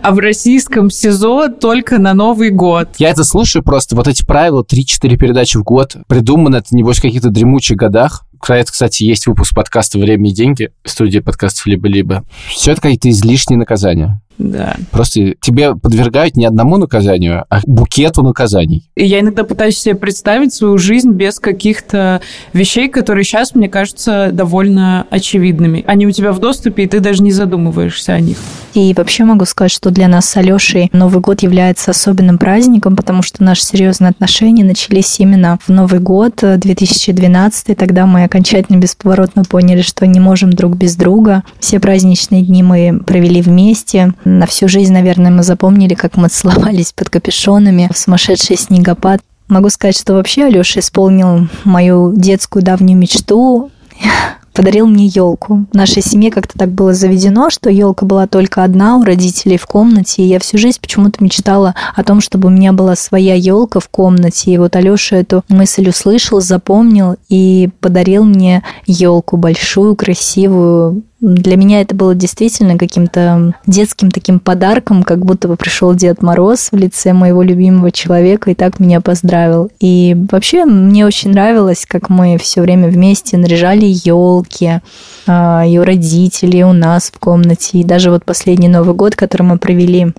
а 0.00 0.12
в 0.12 0.18
российском 0.18 0.90
СИЗО 0.90 1.48
только 1.48 1.98
на 1.98 2.14
Новый 2.14 2.50
год. 2.50 2.88
Я 2.98 3.10
это 3.10 3.24
слушаю 3.24 3.62
просто, 3.62 3.96
вот 3.96 4.08
эти 4.08 4.24
правила, 4.24 4.62
3-4 4.62 5.16
передачи 5.16 5.56
в 5.56 5.62
год, 5.62 5.96
придуманы 6.08 6.56
это, 6.56 6.74
небось, 6.74 6.98
в 6.98 7.02
каких-то 7.02 7.30
дремучих 7.30 7.76
годах. 7.76 8.24
Кстати, 8.42 9.04
есть 9.04 9.28
выпуск 9.28 9.54
подкаста 9.54 9.98
«Время 10.00 10.30
и 10.30 10.32
деньги», 10.32 10.72
студия 10.84 11.22
подкастов 11.22 11.64
«Либо-либо». 11.66 12.24
Все 12.48 12.72
это 12.72 12.80
какие-то 12.80 13.08
излишние 13.08 13.56
наказания. 13.56 14.20
Да. 14.38 14.76
Просто 14.90 15.34
тебе 15.40 15.74
подвергают 15.74 16.36
не 16.36 16.46
одному 16.46 16.76
наказанию, 16.76 17.44
а 17.48 17.60
букету 17.66 18.22
наказаний. 18.22 18.90
И 18.96 19.04
я 19.04 19.20
иногда 19.20 19.44
пытаюсь 19.44 19.78
себе 19.78 19.94
представить 19.94 20.52
свою 20.52 20.78
жизнь 20.78 21.10
без 21.10 21.38
каких-то 21.38 22.20
вещей, 22.52 22.88
которые 22.88 23.24
сейчас, 23.24 23.54
мне 23.54 23.68
кажутся, 23.68 24.30
довольно 24.32 25.06
очевидными. 25.10 25.84
Они 25.86 26.06
у 26.06 26.10
тебя 26.10 26.32
в 26.32 26.38
доступе, 26.38 26.84
и 26.84 26.86
ты 26.86 27.00
даже 27.00 27.22
не 27.22 27.32
задумываешься 27.32 28.14
о 28.14 28.20
них. 28.20 28.36
И 28.74 28.94
вообще 28.96 29.24
могу 29.24 29.44
сказать, 29.44 29.70
что 29.70 29.90
для 29.90 30.08
нас 30.08 30.28
с 30.28 30.36
Алешей 30.36 30.88
Новый 30.92 31.20
год 31.20 31.42
является 31.42 31.90
особенным 31.90 32.38
праздником, 32.38 32.96
потому 32.96 33.22
что 33.22 33.42
наши 33.42 33.62
серьезные 33.62 34.10
отношения 34.10 34.64
начались 34.64 35.20
именно 35.20 35.58
в 35.64 35.68
Новый 35.68 36.00
год 36.00 36.42
2012. 36.42 37.76
Тогда 37.76 38.06
мы 38.06 38.24
окончательно 38.24 38.78
бесповоротно 38.78 39.44
поняли, 39.44 39.82
что 39.82 40.06
не 40.06 40.20
можем 40.20 40.52
друг 40.52 40.76
без 40.76 40.96
друга. 40.96 41.42
Все 41.60 41.80
праздничные 41.80 42.42
дни 42.42 42.62
мы 42.62 43.00
провели 43.06 43.42
вместе. 43.42 44.14
На 44.24 44.46
всю 44.46 44.68
жизнь, 44.68 44.92
наверное, 44.92 45.30
мы 45.30 45.42
запомнили, 45.42 45.94
как 45.94 46.16
мы 46.16 46.28
целовались 46.28 46.92
под 46.92 47.10
капюшонами 47.10 47.88
в 47.92 47.98
сумасшедший 47.98 48.56
снегопад. 48.56 49.20
Могу 49.48 49.68
сказать, 49.68 49.98
что 49.98 50.14
вообще 50.14 50.44
Алеша 50.44 50.80
исполнил 50.80 51.48
мою 51.64 52.12
детскую 52.14 52.62
давнюю 52.62 52.98
мечту 52.98 53.70
подарил 54.52 54.86
мне 54.86 55.06
елку. 55.06 55.66
В 55.72 55.74
нашей 55.74 56.02
семье 56.02 56.30
как-то 56.30 56.58
так 56.58 56.70
было 56.70 56.94
заведено, 56.94 57.50
что 57.50 57.70
елка 57.70 58.06
была 58.06 58.26
только 58.26 58.64
одна 58.64 58.96
у 58.96 59.02
родителей 59.02 59.56
в 59.56 59.66
комнате, 59.66 60.22
и 60.22 60.26
я 60.26 60.38
всю 60.38 60.58
жизнь 60.58 60.78
почему-то 60.80 61.22
мечтала 61.22 61.74
о 61.94 62.04
том, 62.04 62.20
чтобы 62.20 62.48
у 62.48 62.50
меня 62.50 62.72
была 62.72 62.96
своя 62.96 63.34
елка 63.34 63.80
в 63.80 63.88
комнате. 63.88 64.52
И 64.52 64.58
вот 64.58 64.76
Алеша 64.76 65.16
эту 65.16 65.44
мысль 65.48 65.88
услышал, 65.88 66.40
запомнил 66.40 67.16
и 67.28 67.70
подарил 67.80 68.24
мне 68.24 68.62
елку 68.86 69.36
большую, 69.36 69.96
красивую, 69.96 71.02
для 71.22 71.56
меня 71.56 71.80
это 71.80 71.94
было 71.94 72.16
действительно 72.16 72.76
каким-то 72.76 73.54
детским 73.64 74.10
таким 74.10 74.40
подарком, 74.40 75.04
как 75.04 75.24
будто 75.24 75.46
бы 75.46 75.56
пришел 75.56 75.94
Дед 75.94 76.20
Мороз 76.20 76.70
в 76.72 76.76
лице 76.76 77.12
моего 77.12 77.42
любимого 77.42 77.92
человека 77.92 78.50
и 78.50 78.54
так 78.54 78.80
меня 78.80 79.00
поздравил. 79.00 79.70
И 79.78 80.16
вообще 80.32 80.64
мне 80.64 81.06
очень 81.06 81.30
нравилось, 81.30 81.86
как 81.88 82.10
мы 82.10 82.38
все 82.38 82.60
время 82.60 82.88
вместе 82.88 83.36
наряжали 83.36 83.84
елки, 83.86 84.80
а, 85.28 85.64
и 85.64 85.78
у 85.78 85.84
родителей, 85.84 86.60
и 86.60 86.64
у 86.64 86.72
нас 86.72 87.12
в 87.14 87.20
комнате. 87.20 87.78
И 87.78 87.84
даже 87.84 88.10
вот 88.10 88.24
последний 88.24 88.68
Новый 88.68 88.96
год, 88.96 89.14
который 89.14 89.42
мы 89.42 89.58
провели 89.58 90.12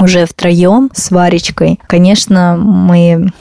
уже 0.00 0.24
втроем 0.24 0.90
с 0.94 1.10
Варечкой, 1.10 1.78
конечно, 1.86 2.56
мы 2.56 3.32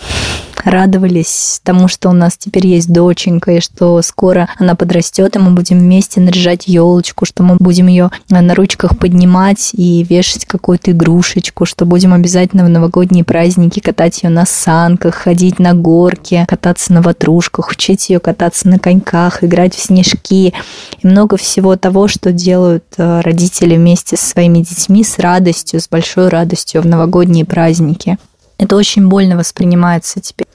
радовались 0.67 1.62
тому, 1.63 1.88
что 1.88 2.10
у 2.10 2.13
нас 2.13 2.38
теперь 2.38 2.67
есть 2.67 2.91
доченька, 2.91 3.51
и 3.53 3.60
что 3.60 4.01
скоро 4.01 4.49
она 4.60 4.75
подрастет, 4.75 5.36
и 5.36 5.39
мы 5.39 5.51
будем 5.51 5.80
вместе 5.80 6.19
наряжать 6.19 6.67
елочку, 6.67 7.25
что 7.25 7.43
мы 7.43 7.56
будем 7.58 7.88
ее 7.88 8.12
на 8.30 8.53
ручках 8.53 8.97
поднимать 8.97 9.71
и 9.73 10.03
вешать 10.03 10.45
какую-то 10.45 10.91
игрушечку, 10.91 11.65
что 11.65 11.86
будем 11.86 12.13
обязательно 12.13 12.65
в 12.65 12.69
новогодние 12.69 13.23
праздники 13.23 13.80
катать 13.80 14.23
ее 14.23 14.30
на 14.30 14.45
санках, 14.45 15.15
ходить 15.15 15.60
на 15.60 15.73
горке, 15.73 16.45
кататься 16.47 16.93
на 16.93 17.01
ватрушках, 17.01 17.69
учить 17.71 18.10
ее 18.10 18.19
кататься 18.19 18.67
на 18.67 18.80
коньках, 18.80 19.43
играть 19.43 19.75
в 19.75 19.82
снежки 19.82 20.53
и 21.01 21.08
много 21.08 21.38
всего 21.38 21.75
того, 21.75 22.08
что 22.08 22.32
делают 22.32 22.84
э, 22.97 23.21
родители 23.21 23.75
вместе 23.75 24.17
со 24.17 24.25
своими 24.25 24.60
детьми 24.60 25.03
с 25.03 25.19
радостью, 25.19 25.80
с 25.80 25.88
большой 25.88 26.30
радостью 26.30 26.82
в 26.82 26.86
новогодние 26.86 27.45
праздники. 27.45 28.17
Это 28.58 28.76
очень 28.76 29.08
больно 29.08 29.38
воспринимается 29.38 30.20
теперь. 30.20 30.48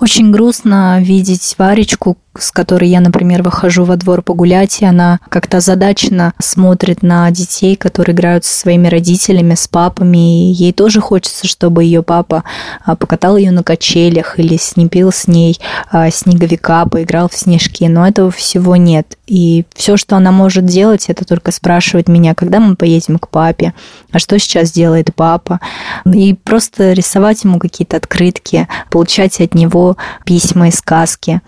Очень 0.00 0.30
грустно 0.30 1.00
видеть 1.02 1.54
Варечку, 1.58 2.18
с 2.38 2.50
которой 2.50 2.88
я, 2.88 3.00
например, 3.00 3.42
выхожу 3.42 3.84
во 3.84 3.96
двор 3.96 4.22
погулять, 4.22 4.80
и 4.80 4.84
она 4.84 5.20
как-то 5.28 5.60
задачно 5.60 6.34
смотрит 6.38 7.02
на 7.02 7.30
детей, 7.30 7.76
которые 7.76 8.14
играют 8.14 8.44
со 8.44 8.58
своими 8.58 8.88
родителями, 8.88 9.54
с 9.54 9.68
папами, 9.68 10.50
и 10.50 10.52
ей 10.52 10.72
тоже 10.72 11.00
хочется, 11.00 11.46
чтобы 11.46 11.84
ее 11.84 12.02
папа 12.02 12.44
а, 12.84 12.96
покатал 12.96 13.36
ее 13.36 13.50
на 13.50 13.62
качелях 13.62 14.38
или 14.38 14.56
снепил 14.56 15.12
с 15.12 15.26
ней 15.26 15.58
а, 15.90 16.10
снеговика, 16.10 16.86
поиграл 16.86 17.28
в 17.28 17.34
снежки, 17.34 17.84
но 17.84 18.06
этого 18.06 18.30
всего 18.30 18.76
нет. 18.76 19.16
И 19.26 19.66
все, 19.74 19.96
что 19.96 20.16
она 20.16 20.32
может 20.32 20.64
делать, 20.64 21.06
это 21.08 21.24
только 21.24 21.52
спрашивать 21.52 22.08
меня, 22.08 22.34
когда 22.34 22.60
мы 22.60 22.76
поедем 22.76 23.18
к 23.18 23.28
папе, 23.28 23.74
а 24.10 24.18
что 24.18 24.38
сейчас 24.38 24.72
делает 24.72 25.14
папа, 25.14 25.60
и 26.06 26.34
просто 26.34 26.92
рисовать 26.92 27.44
ему 27.44 27.58
какие-то 27.58 27.96
открытки, 27.96 28.68
получать 28.90 29.40
от 29.40 29.54
него 29.54 29.96
письма 30.24 30.68
и 30.68 30.70
сказки. 30.70 31.42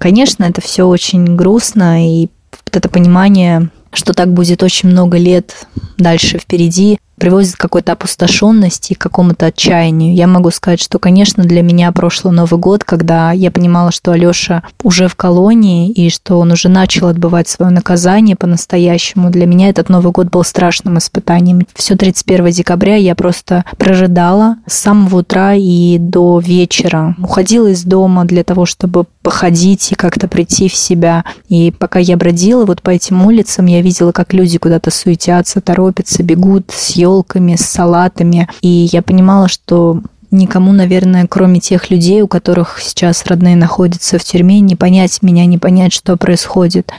Конечно, 0.00 0.44
это 0.44 0.60
все 0.60 0.84
очень 0.84 1.36
грустно, 1.36 2.04
и 2.04 2.28
вот 2.64 2.76
это 2.76 2.88
понимание, 2.88 3.70
что 3.92 4.12
так 4.12 4.32
будет 4.32 4.62
очень 4.62 4.88
много 4.88 5.18
лет 5.18 5.66
дальше 5.96 6.38
впереди, 6.38 6.98
приводит 7.18 7.56
к 7.56 7.60
какой-то 7.60 7.92
опустошенности 7.92 8.94
к 8.94 8.98
какому-то 8.98 9.46
отчаянию. 9.46 10.14
Я 10.14 10.26
могу 10.26 10.50
сказать, 10.50 10.80
что, 10.80 10.98
конечно, 10.98 11.44
для 11.44 11.62
меня 11.62 11.92
прошлый 11.92 12.34
Новый 12.34 12.58
год, 12.58 12.84
когда 12.84 13.32
я 13.32 13.50
понимала, 13.50 13.90
что 13.90 14.12
Алёша 14.12 14.62
уже 14.82 15.08
в 15.08 15.16
колонии 15.16 15.90
и 15.90 16.10
что 16.10 16.38
он 16.38 16.52
уже 16.52 16.68
начал 16.68 17.08
отбывать 17.08 17.48
свое 17.48 17.70
наказание 17.70 18.36
по-настоящему, 18.36 19.30
для 19.30 19.46
меня 19.46 19.68
этот 19.68 19.88
Новый 19.88 20.12
год 20.12 20.28
был 20.28 20.44
страшным 20.44 20.98
испытанием. 20.98 21.66
Все 21.74 21.96
31 21.96 22.50
декабря 22.50 22.96
я 22.96 23.14
просто 23.14 23.64
прожидала 23.76 24.56
с 24.66 24.74
самого 24.74 25.18
утра 25.18 25.54
и 25.54 25.98
до 25.98 26.38
вечера. 26.38 27.14
Уходила 27.18 27.68
из 27.68 27.84
дома 27.84 28.24
для 28.24 28.44
того, 28.44 28.66
чтобы 28.66 29.04
походить 29.22 29.92
и 29.92 29.94
как-то 29.94 30.28
прийти 30.28 30.68
в 30.68 30.74
себя. 30.74 31.24
И 31.48 31.70
пока 31.70 31.98
я 31.98 32.16
бродила 32.16 32.64
вот 32.64 32.80
по 32.82 32.90
этим 32.90 33.26
улицам, 33.26 33.66
я 33.66 33.82
видела, 33.82 34.12
как 34.12 34.32
люди 34.32 34.58
куда-то 34.58 34.90
суетятся, 34.90 35.60
торопятся, 35.60 36.22
бегут 36.22 36.70
с 36.74 36.92
елками, 37.08 37.56
с 37.56 37.64
салатами. 37.64 38.48
И 38.60 38.88
я 38.92 39.02
понимала, 39.02 39.48
что 39.48 40.02
никому, 40.30 40.72
наверное, 40.72 41.26
кроме 41.26 41.60
тех 41.60 41.90
людей, 41.90 42.22
у 42.22 42.28
которых 42.28 42.78
сейчас 42.80 43.24
родные 43.26 43.56
находятся 43.56 44.18
в 44.18 44.24
тюрьме, 44.24 44.60
не 44.60 44.76
понять 44.76 45.22
меня, 45.22 45.46
не 45.46 45.58
понять, 45.58 45.92
что 45.92 46.16
происходит. 46.16 46.92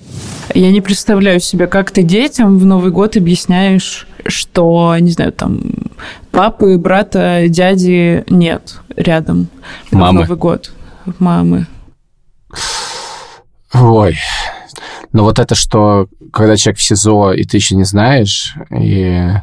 Я 0.54 0.72
не 0.72 0.82
представляю 0.82 1.40
себе, 1.40 1.68
как 1.68 1.92
ты 1.92 2.02
детям 2.04 2.58
в 2.58 2.66
Новый 2.66 2.92
год 2.92 3.18
объясняешь, 3.18 4.08
что, 4.26 4.96
не 5.00 5.12
знаю, 5.12 5.32
там, 5.32 5.62
папы, 6.32 6.78
брата, 6.78 7.44
дяди 7.48 8.24
нет 8.30 8.80
рядом 8.96 9.48
Мамы. 9.92 10.22
в 10.22 10.22
Новый 10.22 10.38
год. 10.38 10.72
Мамы. 11.20 11.68
Ой. 13.74 14.18
Но 15.12 15.24
вот 15.24 15.40
это, 15.40 15.56
что 15.56 16.08
когда 16.32 16.56
человек 16.58 16.80
в 16.80 16.84
СИЗО, 16.84 17.34
и 17.34 17.44
ты 17.44 17.58
еще 17.58 17.76
не 17.76 17.84
знаешь, 17.84 18.56
и 18.72 19.34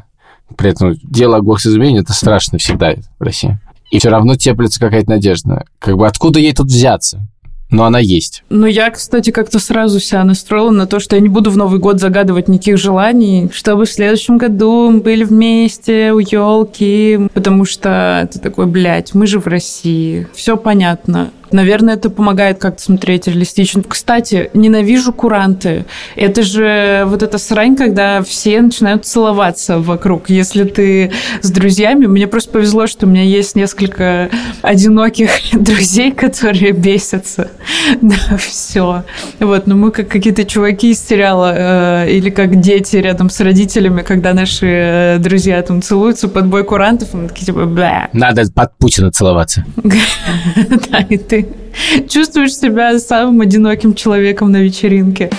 при 0.56 0.70
этом 0.70 0.96
дело 1.02 1.36
о 1.36 1.42
госизмене, 1.42 2.00
это 2.00 2.12
страшно 2.12 2.58
всегда 2.58 2.94
в 3.18 3.22
России. 3.22 3.58
И 3.90 3.98
все 3.98 4.08
равно 4.08 4.34
теплится 4.36 4.80
какая-то 4.80 5.10
надежда. 5.10 5.64
Как 5.78 5.96
бы 5.96 6.06
откуда 6.06 6.40
ей 6.40 6.52
тут 6.52 6.66
взяться? 6.66 7.26
Но 7.68 7.84
она 7.84 7.98
есть. 7.98 8.44
Ну, 8.48 8.66
я, 8.66 8.90
кстати, 8.90 9.30
как-то 9.30 9.58
сразу 9.58 9.98
себя 9.98 10.22
настроила 10.22 10.70
на 10.70 10.86
то, 10.86 11.00
что 11.00 11.16
я 11.16 11.22
не 11.22 11.28
буду 11.28 11.50
в 11.50 11.56
Новый 11.56 11.80
год 11.80 11.98
загадывать 11.98 12.46
никаких 12.46 12.78
желаний, 12.78 13.50
чтобы 13.52 13.86
в 13.86 13.90
следующем 13.90 14.38
году 14.38 14.90
мы 14.90 15.00
были 15.00 15.24
вместе 15.24 16.12
у 16.12 16.20
елки, 16.20 17.28
потому 17.34 17.64
что 17.64 18.20
это 18.22 18.38
такой, 18.38 18.66
блядь, 18.66 19.14
мы 19.14 19.26
же 19.26 19.40
в 19.40 19.48
России, 19.48 20.28
все 20.32 20.56
понятно. 20.56 21.32
Наверное, 21.52 21.94
это 21.94 22.10
помогает 22.10 22.58
как-то 22.58 22.82
смотреть 22.82 23.26
реалистично. 23.26 23.82
Кстати, 23.82 24.50
ненавижу 24.54 25.12
куранты. 25.12 25.84
Это 26.16 26.42
же 26.42 27.04
вот 27.06 27.22
эта 27.22 27.38
срань, 27.38 27.76
когда 27.76 28.22
все 28.22 28.60
начинают 28.60 29.06
целоваться 29.06 29.78
вокруг. 29.78 30.28
Если 30.28 30.64
ты 30.64 31.12
с 31.42 31.50
друзьями, 31.50 32.06
мне 32.06 32.26
просто 32.26 32.50
повезло, 32.50 32.86
что 32.86 33.06
у 33.06 33.08
меня 33.08 33.22
есть 33.22 33.56
несколько 33.56 34.30
одиноких 34.62 35.30
друзей, 35.52 36.12
которые 36.12 36.72
бесятся. 36.72 37.50
Да, 38.02 38.36
все. 38.36 39.04
Вот, 39.40 39.66
но 39.66 39.76
мы 39.76 39.90
как 39.90 40.08
какие-то 40.08 40.44
чуваки 40.44 40.90
из 40.90 41.04
сериала 41.04 42.04
э, 42.04 42.10
или 42.10 42.30
как 42.30 42.60
дети 42.60 42.96
рядом 42.96 43.30
с 43.30 43.40
родителями, 43.40 44.02
когда 44.02 44.32
наши 44.32 44.66
э, 44.66 45.18
друзья 45.18 45.60
там 45.62 45.82
целуются 45.82 46.28
под 46.28 46.46
бой 46.46 46.64
курантов, 46.64 47.14
мы 47.14 47.28
такие 47.28 47.46
типа, 47.46 47.64
бля. 47.64 48.08
Надо 48.12 48.42
под 48.52 48.76
Путина 48.78 49.10
целоваться. 49.10 49.64
Да, 50.90 50.98
и 50.98 51.16
ты 51.16 51.35
чувствуешь 52.08 52.56
себя 52.56 52.98
самым 52.98 53.40
одиноким 53.40 53.94
человеком 53.94 54.52
на 54.52 54.58
вечеринке. 54.58 55.30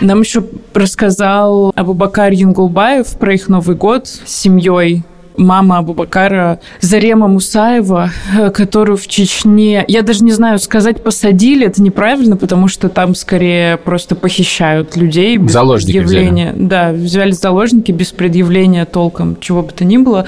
Нам 0.00 0.20
еще 0.20 0.44
рассказал 0.72 1.72
Абубакар 1.76 2.32
Янгулбаев 2.32 3.18
про 3.18 3.34
их 3.34 3.48
Новый 3.48 3.76
год 3.76 4.06
с 4.06 4.32
семьей 4.32 5.02
мама 5.40 5.78
Абубакара 5.78 6.60
Зарема 6.80 7.26
Мусаева, 7.26 8.10
э, 8.36 8.50
которую 8.50 8.96
в 8.96 9.06
Чечне, 9.06 9.84
я 9.88 10.02
даже 10.02 10.22
не 10.22 10.32
знаю, 10.32 10.58
сказать 10.58 11.02
посадили, 11.02 11.66
это 11.66 11.82
неправильно, 11.82 12.36
потому 12.36 12.68
что 12.68 12.88
там 12.88 13.14
скорее 13.14 13.76
просто 13.78 14.14
похищают 14.14 14.96
людей. 14.96 15.36
Без 15.36 15.52
Заложники 15.52 15.98
предъявления. 15.98 16.52
Да, 16.56 16.92
взяли 16.92 17.32
заложники 17.32 17.92
без 17.92 18.12
предъявления 18.12 18.84
толком 18.84 19.38
чего 19.40 19.62
бы 19.62 19.72
то 19.72 19.84
ни 19.84 19.96
было. 19.96 20.26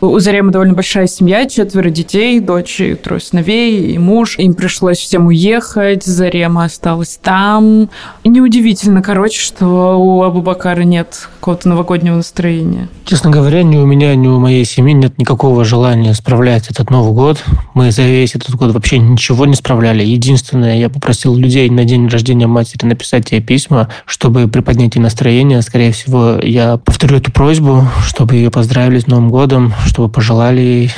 У 0.00 0.18
Заремы 0.18 0.50
довольно 0.50 0.74
большая 0.74 1.06
семья, 1.06 1.46
четверо 1.46 1.90
детей, 1.90 2.40
дочь 2.40 2.80
и 2.80 2.94
трое 2.94 3.20
сыновей, 3.20 3.92
и 3.92 3.98
муж. 3.98 4.38
Им 4.38 4.54
пришлось 4.54 4.98
всем 4.98 5.26
уехать, 5.26 6.04
Зарема 6.04 6.64
осталась 6.64 7.18
там. 7.22 7.90
И 8.24 8.28
неудивительно, 8.28 9.02
короче, 9.02 9.40
что 9.40 9.98
у 9.98 10.22
Абубакара 10.22 10.82
нет 10.82 11.28
какого-то 11.38 11.68
новогоднего 11.68 12.16
настроения. 12.16 12.88
Честно 13.04 13.30
говоря, 13.30 13.62
ни 13.62 13.76
у 13.76 13.86
меня, 13.86 14.14
ни 14.14 14.28
у 14.28 14.38
моей 14.38 14.49
семьи 14.64 14.92
нет 14.92 15.18
никакого 15.18 15.64
желания 15.64 16.14
справлять 16.14 16.68
этот 16.70 16.90
Новый 16.90 17.12
год. 17.12 17.42
Мы 17.74 17.90
за 17.90 18.02
весь 18.02 18.34
этот 18.34 18.54
год 18.54 18.72
вообще 18.72 18.98
ничего 18.98 19.46
не 19.46 19.54
справляли. 19.54 20.02
Единственное, 20.02 20.78
я 20.78 20.88
попросил 20.88 21.34
людей 21.36 21.68
на 21.70 21.84
день 21.84 22.08
рождения 22.08 22.46
матери 22.46 22.86
написать 22.86 23.32
ей 23.32 23.40
письма, 23.40 23.88
чтобы 24.06 24.48
приподнять 24.48 24.96
ей 24.96 25.02
настроение. 25.02 25.62
Скорее 25.62 25.92
всего, 25.92 26.38
я 26.42 26.76
повторю 26.76 27.16
эту 27.16 27.32
просьбу, 27.32 27.86
чтобы 28.04 28.36
ее 28.36 28.50
поздравили 28.50 28.98
с 29.00 29.06
Новым 29.06 29.30
годом, 29.30 29.72
чтобы 29.86 30.08
пожелали 30.08 30.60
ей 30.60 30.92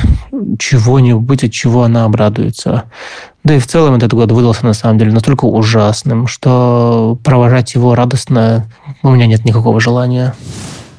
чего-нибудь, 0.59 1.45
от 1.45 1.53
чего 1.53 1.83
она 1.85 2.05
обрадуется. 2.05 2.85
Да 3.45 3.55
и 3.55 3.59
в 3.59 3.67
целом 3.67 3.95
этот 3.95 4.15
год 4.15 4.31
выдался 4.31 4.65
на 4.65 4.73
самом 4.73 4.99
деле 4.99 5.13
настолько 5.13 5.47
ужасным, 5.47 6.27
что 6.27 7.19
провожать 7.25 7.75
его 7.75 7.95
радостно 7.95 8.67
у 9.03 9.11
меня 9.11 9.27
нет 9.27 9.45
никакого 9.45 9.81
желания. 9.81 10.35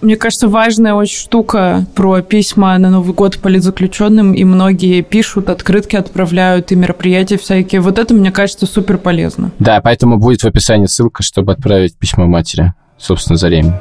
Мне 0.04 0.18
кажется, 0.18 0.50
важная 0.50 0.96
очень 0.96 1.18
штука 1.18 1.86
про 1.96 2.22
письма 2.22 2.78
на 2.78 2.89
Новый 2.89 3.13
год 3.13 3.38
политзаключенным, 3.38 4.34
и 4.34 4.44
многие 4.44 5.02
пишут, 5.02 5.50
открытки 5.50 5.96
отправляют, 5.96 6.74
и 6.74 6.76
мероприятия 6.76 7.38
всякие. 7.38 7.80
Вот 7.80 7.98
это, 7.98 8.13
мне 8.13 8.30
кажется, 8.30 8.66
супер 8.66 8.98
полезно. 8.98 9.52
Да, 9.60 9.80
поэтому 9.80 10.18
будет 10.18 10.42
в 10.42 10.46
описании 10.46 10.88
ссылка, 10.88 11.24
чтобы 11.24 11.54
отправить 11.54 11.96
письмо 11.96 12.26
матери, 12.26 12.74
собственно, 12.98 13.38
Зареме. 13.38 13.80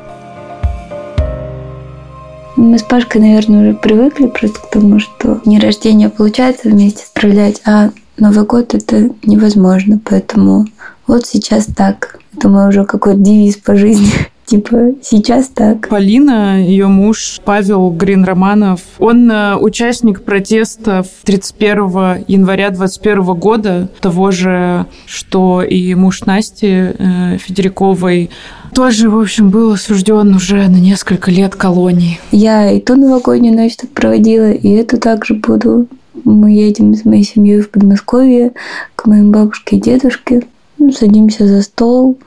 Мы 2.55 2.79
с 2.79 2.85
Пашкой, 2.85 3.21
наверное, 3.21 3.71
уже 3.71 3.75
привыкли 3.75 4.29
просто 4.29 4.61
к 4.61 4.71
тому, 4.71 5.01
что 5.01 5.41
не 5.45 5.59
рождение 5.59 6.09
получается 6.09 6.69
вместе 6.69 7.05
справлять, 7.05 7.61
а 7.67 7.91
Новый 8.17 8.45
год 8.45 8.75
это 8.75 9.11
невозможно. 9.25 9.99
Поэтому 10.09 10.67
вот 11.09 11.27
сейчас 11.27 11.67
так. 11.67 12.21
Это 12.37 12.49
мой 12.49 12.69
уже 12.69 12.85
какой-то 12.85 13.19
девиз 13.19 13.57
по 13.57 13.75
жизни. 13.75 14.13
Типа, 14.47 14.95
сейчас 15.03 15.49
так. 15.49 15.89
Полина, 15.89 16.63
ее 16.63 16.89
муж 16.89 17.41
Павел 17.45 17.91
Грин 17.91 18.25
Романов, 18.25 18.81
он 18.99 19.31
э, 19.31 19.57
участник 19.57 20.23
протестов 20.23 21.07
31 21.25 22.25
января 22.27 22.71
21 22.71 23.23
года, 23.35 23.89
того 24.01 24.31
же, 24.31 24.87
что 25.07 25.63
и 25.63 25.95
муж 25.95 26.25
Насти 26.27 26.67
э, 26.69 27.39
Федериковой, 27.39 28.31
тоже, 28.75 29.11
в 29.11 29.19
общем, 29.19 29.51
был 29.51 29.73
осужден 29.73 30.35
уже 30.35 30.67
на 30.69 30.77
несколько 30.77 31.31
лет 31.31 31.55
колонии. 31.55 32.19
Я 32.31 32.71
и 32.71 32.81
ту 32.81 32.97
новогоднюю 32.97 33.55
ночь 33.55 33.77
так 33.77 33.91
проводила, 33.91 34.51
и 34.51 34.69
эту 34.71 34.99
также 34.99 35.35
буду. 35.35 35.89
Мы 36.25 36.53
едем 36.53 36.95
с 36.95 37.05
моей 37.05 37.25
семьей 37.25 37.61
в 37.61 37.71
Подмосковье 37.71 38.53
к 38.97 39.07
моим 39.07 39.31
бабушке 39.31 39.77
и 39.77 39.81
дедушке. 39.81 40.43
Ну, 40.79 40.91
садимся 40.91 41.47
за 41.47 41.63
стол, 41.63 42.19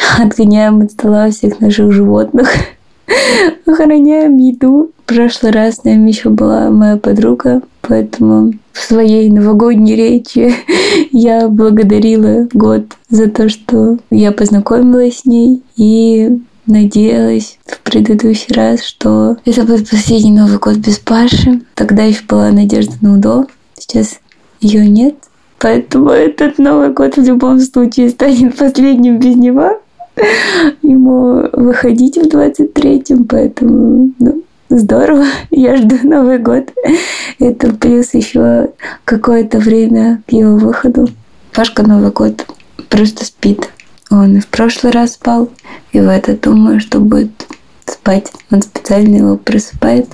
отгоняем 0.18 0.80
от 0.80 0.92
стола 0.92 1.30
всех 1.30 1.60
наших 1.60 1.92
животных, 1.92 2.50
охраняем 3.66 4.36
еду. 4.38 4.90
В 5.04 5.14
прошлый 5.14 5.52
раз 5.52 5.76
с 5.76 5.84
нами 5.84 6.10
еще 6.10 6.28
была 6.28 6.70
моя 6.70 6.96
подруга, 6.96 7.62
поэтому 7.82 8.52
в 8.72 8.78
своей 8.78 9.28
новогодней 9.30 9.96
речи 9.96 10.54
я 11.12 11.48
благодарила 11.48 12.48
год 12.52 12.84
за 13.08 13.28
то, 13.28 13.48
что 13.48 13.98
я 14.10 14.32
познакомилась 14.32 15.20
с 15.20 15.24
ней 15.24 15.62
и 15.76 16.38
надеялась 16.66 17.58
в 17.66 17.80
предыдущий 17.80 18.54
раз, 18.54 18.84
что 18.84 19.36
это 19.44 19.64
будет 19.64 19.90
последний 19.90 20.30
Новый 20.30 20.58
год 20.58 20.76
без 20.76 20.98
Паши. 20.98 21.62
Тогда 21.74 22.04
еще 22.04 22.22
была 22.28 22.50
Надежда 22.50 22.94
на 23.00 23.14
УДО, 23.14 23.46
сейчас 23.76 24.20
ее 24.60 24.88
нет. 24.88 25.16
Поэтому 25.58 26.10
этот 26.10 26.58
Новый 26.58 26.90
год 26.90 27.16
в 27.16 27.22
любом 27.22 27.60
случае 27.60 28.08
станет 28.10 28.56
последним 28.56 29.18
без 29.18 29.36
него. 29.36 29.80
Ему 30.82 31.48
выходить 31.52 32.16
в 32.16 32.26
23-м, 32.26 33.24
поэтому 33.24 34.12
ну, 34.18 34.42
здорово. 34.68 35.24
Я 35.50 35.76
жду 35.76 35.96
Новый 36.02 36.38
год. 36.38 36.72
Это 37.38 37.72
плюс 37.72 38.14
еще 38.14 38.70
какое-то 39.04 39.58
время 39.58 40.22
к 40.26 40.32
его 40.32 40.56
выходу. 40.56 41.08
Пашка 41.52 41.82
Новый 41.82 42.10
год 42.10 42.46
просто 42.88 43.24
спит. 43.24 43.70
Он 44.10 44.36
и 44.36 44.40
в 44.40 44.48
прошлый 44.48 44.92
раз 44.92 45.12
спал, 45.12 45.50
и 45.92 46.00
в 46.00 46.08
этот 46.08 46.40
думаю, 46.40 46.80
что 46.80 46.98
будет 46.98 47.30
спать. 47.86 48.32
Он 48.50 48.60
специально 48.62 49.16
его 49.16 49.36
просыпает. 49.36 50.08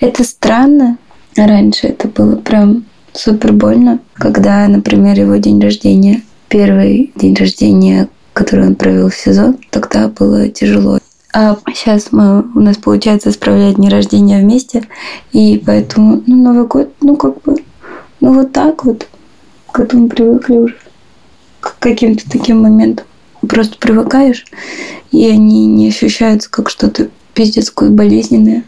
Это 0.00 0.24
странно. 0.24 0.98
Раньше 1.36 1.88
это 1.88 2.08
было 2.08 2.36
прям 2.36 2.84
супер 3.12 3.52
больно, 3.52 4.00
когда, 4.14 4.66
например, 4.68 5.18
его 5.18 5.36
день 5.36 5.60
рождения, 5.60 6.22
первый 6.48 7.12
день 7.14 7.34
рождения, 7.34 8.08
который 8.32 8.66
он 8.66 8.74
провел 8.74 9.10
в 9.10 9.14
СИЗО, 9.14 9.54
тогда 9.70 10.08
было 10.08 10.48
тяжело. 10.48 10.98
А 11.34 11.56
сейчас 11.74 12.12
мы, 12.12 12.42
у 12.54 12.60
нас 12.60 12.76
получается 12.76 13.30
справлять 13.30 13.76
дни 13.76 13.88
рождения 13.88 14.38
вместе, 14.38 14.84
и 15.32 15.62
поэтому 15.64 16.22
ну, 16.26 16.36
Новый 16.42 16.66
год, 16.66 16.92
ну 17.00 17.16
как 17.16 17.40
бы, 17.42 17.56
ну 18.20 18.34
вот 18.34 18.52
так 18.52 18.84
вот, 18.84 19.08
к 19.70 19.80
этому 19.80 20.08
привыкли 20.08 20.56
уже, 20.56 20.76
к 21.60 21.78
каким-то 21.78 22.30
таким 22.30 22.62
моментам. 22.62 23.06
Просто 23.48 23.76
привыкаешь, 23.78 24.44
и 25.10 25.26
они 25.28 25.66
не 25.66 25.88
ощущаются 25.88 26.50
как 26.50 26.68
что-то 26.68 27.08
пиздец 27.34 27.70
какое 27.70 27.90
болезненное. 27.90 28.64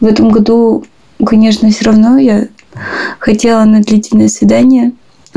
В 0.00 0.06
этом 0.06 0.30
году, 0.30 0.84
конечно, 1.24 1.70
все 1.70 1.84
равно 1.84 2.16
я 2.16 2.48
хотела 3.18 3.64
на 3.64 3.82
длительное 3.82 4.28
свидание 4.28 4.92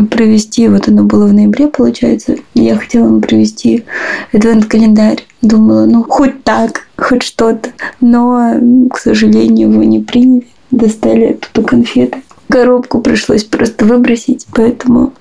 провести, 0.05 0.67
вот 0.67 0.87
оно 0.87 1.03
было 1.03 1.25
в 1.27 1.33
ноябре, 1.33 1.67
получается, 1.67 2.35
я 2.53 2.75
хотела 2.75 3.19
провести 3.19 3.85
адвент-календарь. 4.33 5.25
Думала, 5.41 5.85
ну, 5.85 6.03
хоть 6.03 6.43
так, 6.43 6.87
хоть 6.97 7.23
что-то. 7.23 7.69
Но, 8.01 8.55
к 8.91 8.97
сожалению, 8.97 9.71
его 9.71 9.83
не 9.83 9.99
приняли. 9.99 10.47
Достали 10.71 11.33
оттуда 11.33 11.67
конфеты. 11.67 12.21
Коробку 12.49 13.01
пришлось 13.01 13.43
просто 13.43 13.85
выбросить, 13.85 14.47
поэтому, 14.53 15.13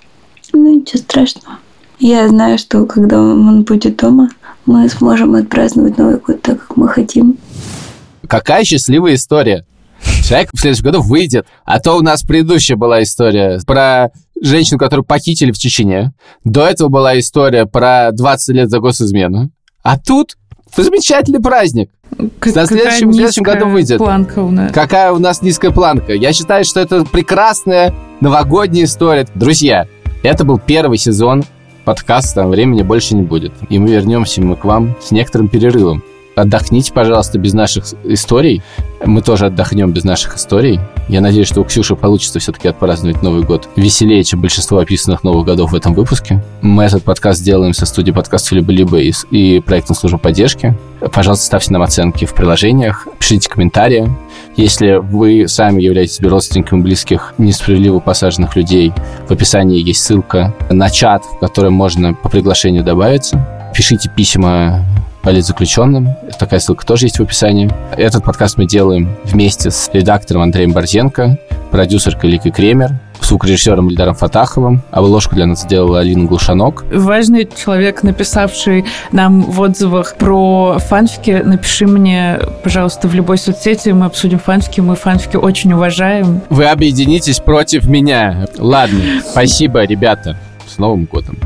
ну, 0.52 0.80
ничего 0.80 0.98
страшного. 0.98 1.58
Я 1.98 2.28
знаю, 2.28 2.58
что 2.58 2.84
когда 2.86 3.20
он 3.20 3.62
будет 3.64 3.96
дома, 3.96 4.30
мы 4.66 4.88
сможем 4.88 5.34
отпраздновать 5.34 5.98
Новый 5.98 6.18
год 6.18 6.42
так, 6.42 6.66
как 6.66 6.76
мы 6.76 6.88
хотим. 6.88 7.38
Какая 8.26 8.64
счастливая 8.64 9.14
история. 9.14 9.64
Человек 10.24 10.50
в 10.52 10.60
следующем 10.60 10.84
году 10.84 11.02
выйдет. 11.02 11.46
А 11.64 11.80
то 11.80 11.96
у 11.96 12.02
нас 12.02 12.22
предыдущая 12.22 12.76
была 12.76 13.02
история 13.02 13.60
про 13.66 14.10
женщину, 14.42 14.78
которую 14.78 15.04
похитили 15.04 15.52
в 15.52 15.58
Чечне. 15.58 16.12
До 16.44 16.66
этого 16.66 16.88
была 16.88 17.18
история 17.18 17.66
про 17.66 18.10
20 18.12 18.54
лет 18.54 18.70
за 18.70 18.78
госизмену. 18.80 19.50
А 19.82 19.98
тут 19.98 20.36
замечательный 20.76 21.40
праздник. 21.40 21.90
К- 22.40 22.46
На 22.54 22.66
следующем- 22.66 23.10
в 23.10 23.14
следующем 23.14 23.42
году 23.42 23.68
выйдет. 23.68 23.98
Планка 23.98 24.40
у 24.40 24.50
нас. 24.50 24.72
Какая 24.72 25.12
у 25.12 25.18
нас 25.18 25.42
низкая 25.42 25.70
планка. 25.70 26.12
Я 26.14 26.32
считаю, 26.32 26.64
что 26.64 26.80
это 26.80 27.04
прекрасная 27.04 27.94
новогодняя 28.20 28.84
история. 28.86 29.26
Друзья, 29.34 29.86
это 30.22 30.44
был 30.44 30.58
первый 30.58 30.98
сезон 30.98 31.44
подкаста 31.84 32.46
«Времени 32.46 32.82
больше 32.82 33.14
не 33.14 33.22
будет». 33.22 33.52
И 33.70 33.78
мы 33.78 33.90
вернемся 33.90 34.42
мы 34.42 34.56
к 34.56 34.64
вам 34.64 34.94
с 35.02 35.10
некоторым 35.10 35.48
перерывом. 35.48 36.02
Отдохните, 36.34 36.92
пожалуйста, 36.92 37.38
без 37.38 37.52
наших 37.52 37.84
историй. 38.04 38.62
Мы 39.04 39.22
тоже 39.22 39.46
отдохнем 39.46 39.92
без 39.92 40.04
наших 40.04 40.36
историй. 40.36 40.78
Я 41.08 41.22
надеюсь, 41.22 41.48
что 41.48 41.62
у 41.62 41.64
Ксюши 41.64 41.96
получится 41.96 42.38
все-таки 42.38 42.68
отпраздновать 42.68 43.22
Новый 43.22 43.42
год 43.42 43.66
веселее, 43.76 44.22
чем 44.24 44.42
большинство 44.42 44.78
описанных 44.78 45.24
новых 45.24 45.46
годов 45.46 45.72
в 45.72 45.74
этом 45.74 45.94
выпуске. 45.94 46.42
Мы 46.60 46.84
этот 46.84 47.02
подкаст 47.02 47.42
делаем 47.42 47.72
со 47.72 47.86
студией 47.86 48.14
подкаста 48.14 48.54
«Либо-либо» 48.54 48.98
и, 48.98 49.12
и 49.30 49.60
проектом 49.60 49.96
службы 49.96 50.18
поддержки. 50.18 50.76
Пожалуйста, 51.12 51.46
ставьте 51.46 51.72
нам 51.72 51.82
оценки 51.82 52.26
в 52.26 52.34
приложениях, 52.34 53.08
пишите 53.18 53.48
комментарии. 53.48 54.10
Если 54.56 54.96
вы 54.96 55.48
сами 55.48 55.80
являетесь 55.80 56.20
родственниками 56.20 56.82
близких 56.82 57.32
несправедливо 57.38 58.00
посаженных 58.00 58.54
людей, 58.56 58.92
в 59.28 59.30
описании 59.30 59.80
есть 59.80 60.02
ссылка 60.02 60.54
на 60.68 60.90
чат, 60.90 61.24
в 61.24 61.38
который 61.38 61.70
можно 61.70 62.12
по 62.12 62.28
приглашению 62.28 62.84
добавиться. 62.84 63.70
Пишите 63.74 64.10
письма 64.14 64.84
политзаключенным. 65.28 66.16
Такая 66.38 66.58
ссылка 66.58 66.86
тоже 66.86 67.04
есть 67.04 67.18
в 67.18 67.22
описании. 67.22 67.70
Этот 67.98 68.24
подкаст 68.24 68.56
мы 68.56 68.66
делаем 68.66 69.14
вместе 69.24 69.70
с 69.70 69.90
редактором 69.92 70.40
Андреем 70.40 70.72
Борзенко, 70.72 71.38
продюсеркой 71.70 72.30
Ликой 72.30 72.50
Кремер, 72.50 72.92
звукорежиссером 73.20 73.90
Ильдаром 73.90 74.14
Фатаховым. 74.14 74.80
Обложку 74.90 75.34
для 75.34 75.44
нас 75.44 75.64
сделала 75.64 76.00
Алина 76.00 76.24
Глушанок. 76.24 76.86
Важный 76.90 77.46
человек, 77.46 78.02
написавший 78.02 78.86
нам 79.12 79.42
в 79.42 79.60
отзывах 79.60 80.16
про 80.16 80.78
фанфики, 80.78 81.42
напиши 81.44 81.86
мне, 81.86 82.38
пожалуйста, 82.62 83.06
в 83.06 83.12
любой 83.12 83.36
соцсети, 83.36 83.90
мы 83.90 84.06
обсудим 84.06 84.38
фанфики, 84.38 84.80
мы 84.80 84.96
фанфики 84.96 85.36
очень 85.36 85.74
уважаем. 85.74 86.40
Вы 86.48 86.64
объединитесь 86.64 87.38
против 87.38 87.86
меня. 87.86 88.46
Ладно, 88.56 89.02
спасибо, 89.30 89.84
ребята. 89.84 90.38
С 90.66 90.78
Новым 90.78 91.04
годом. 91.04 91.36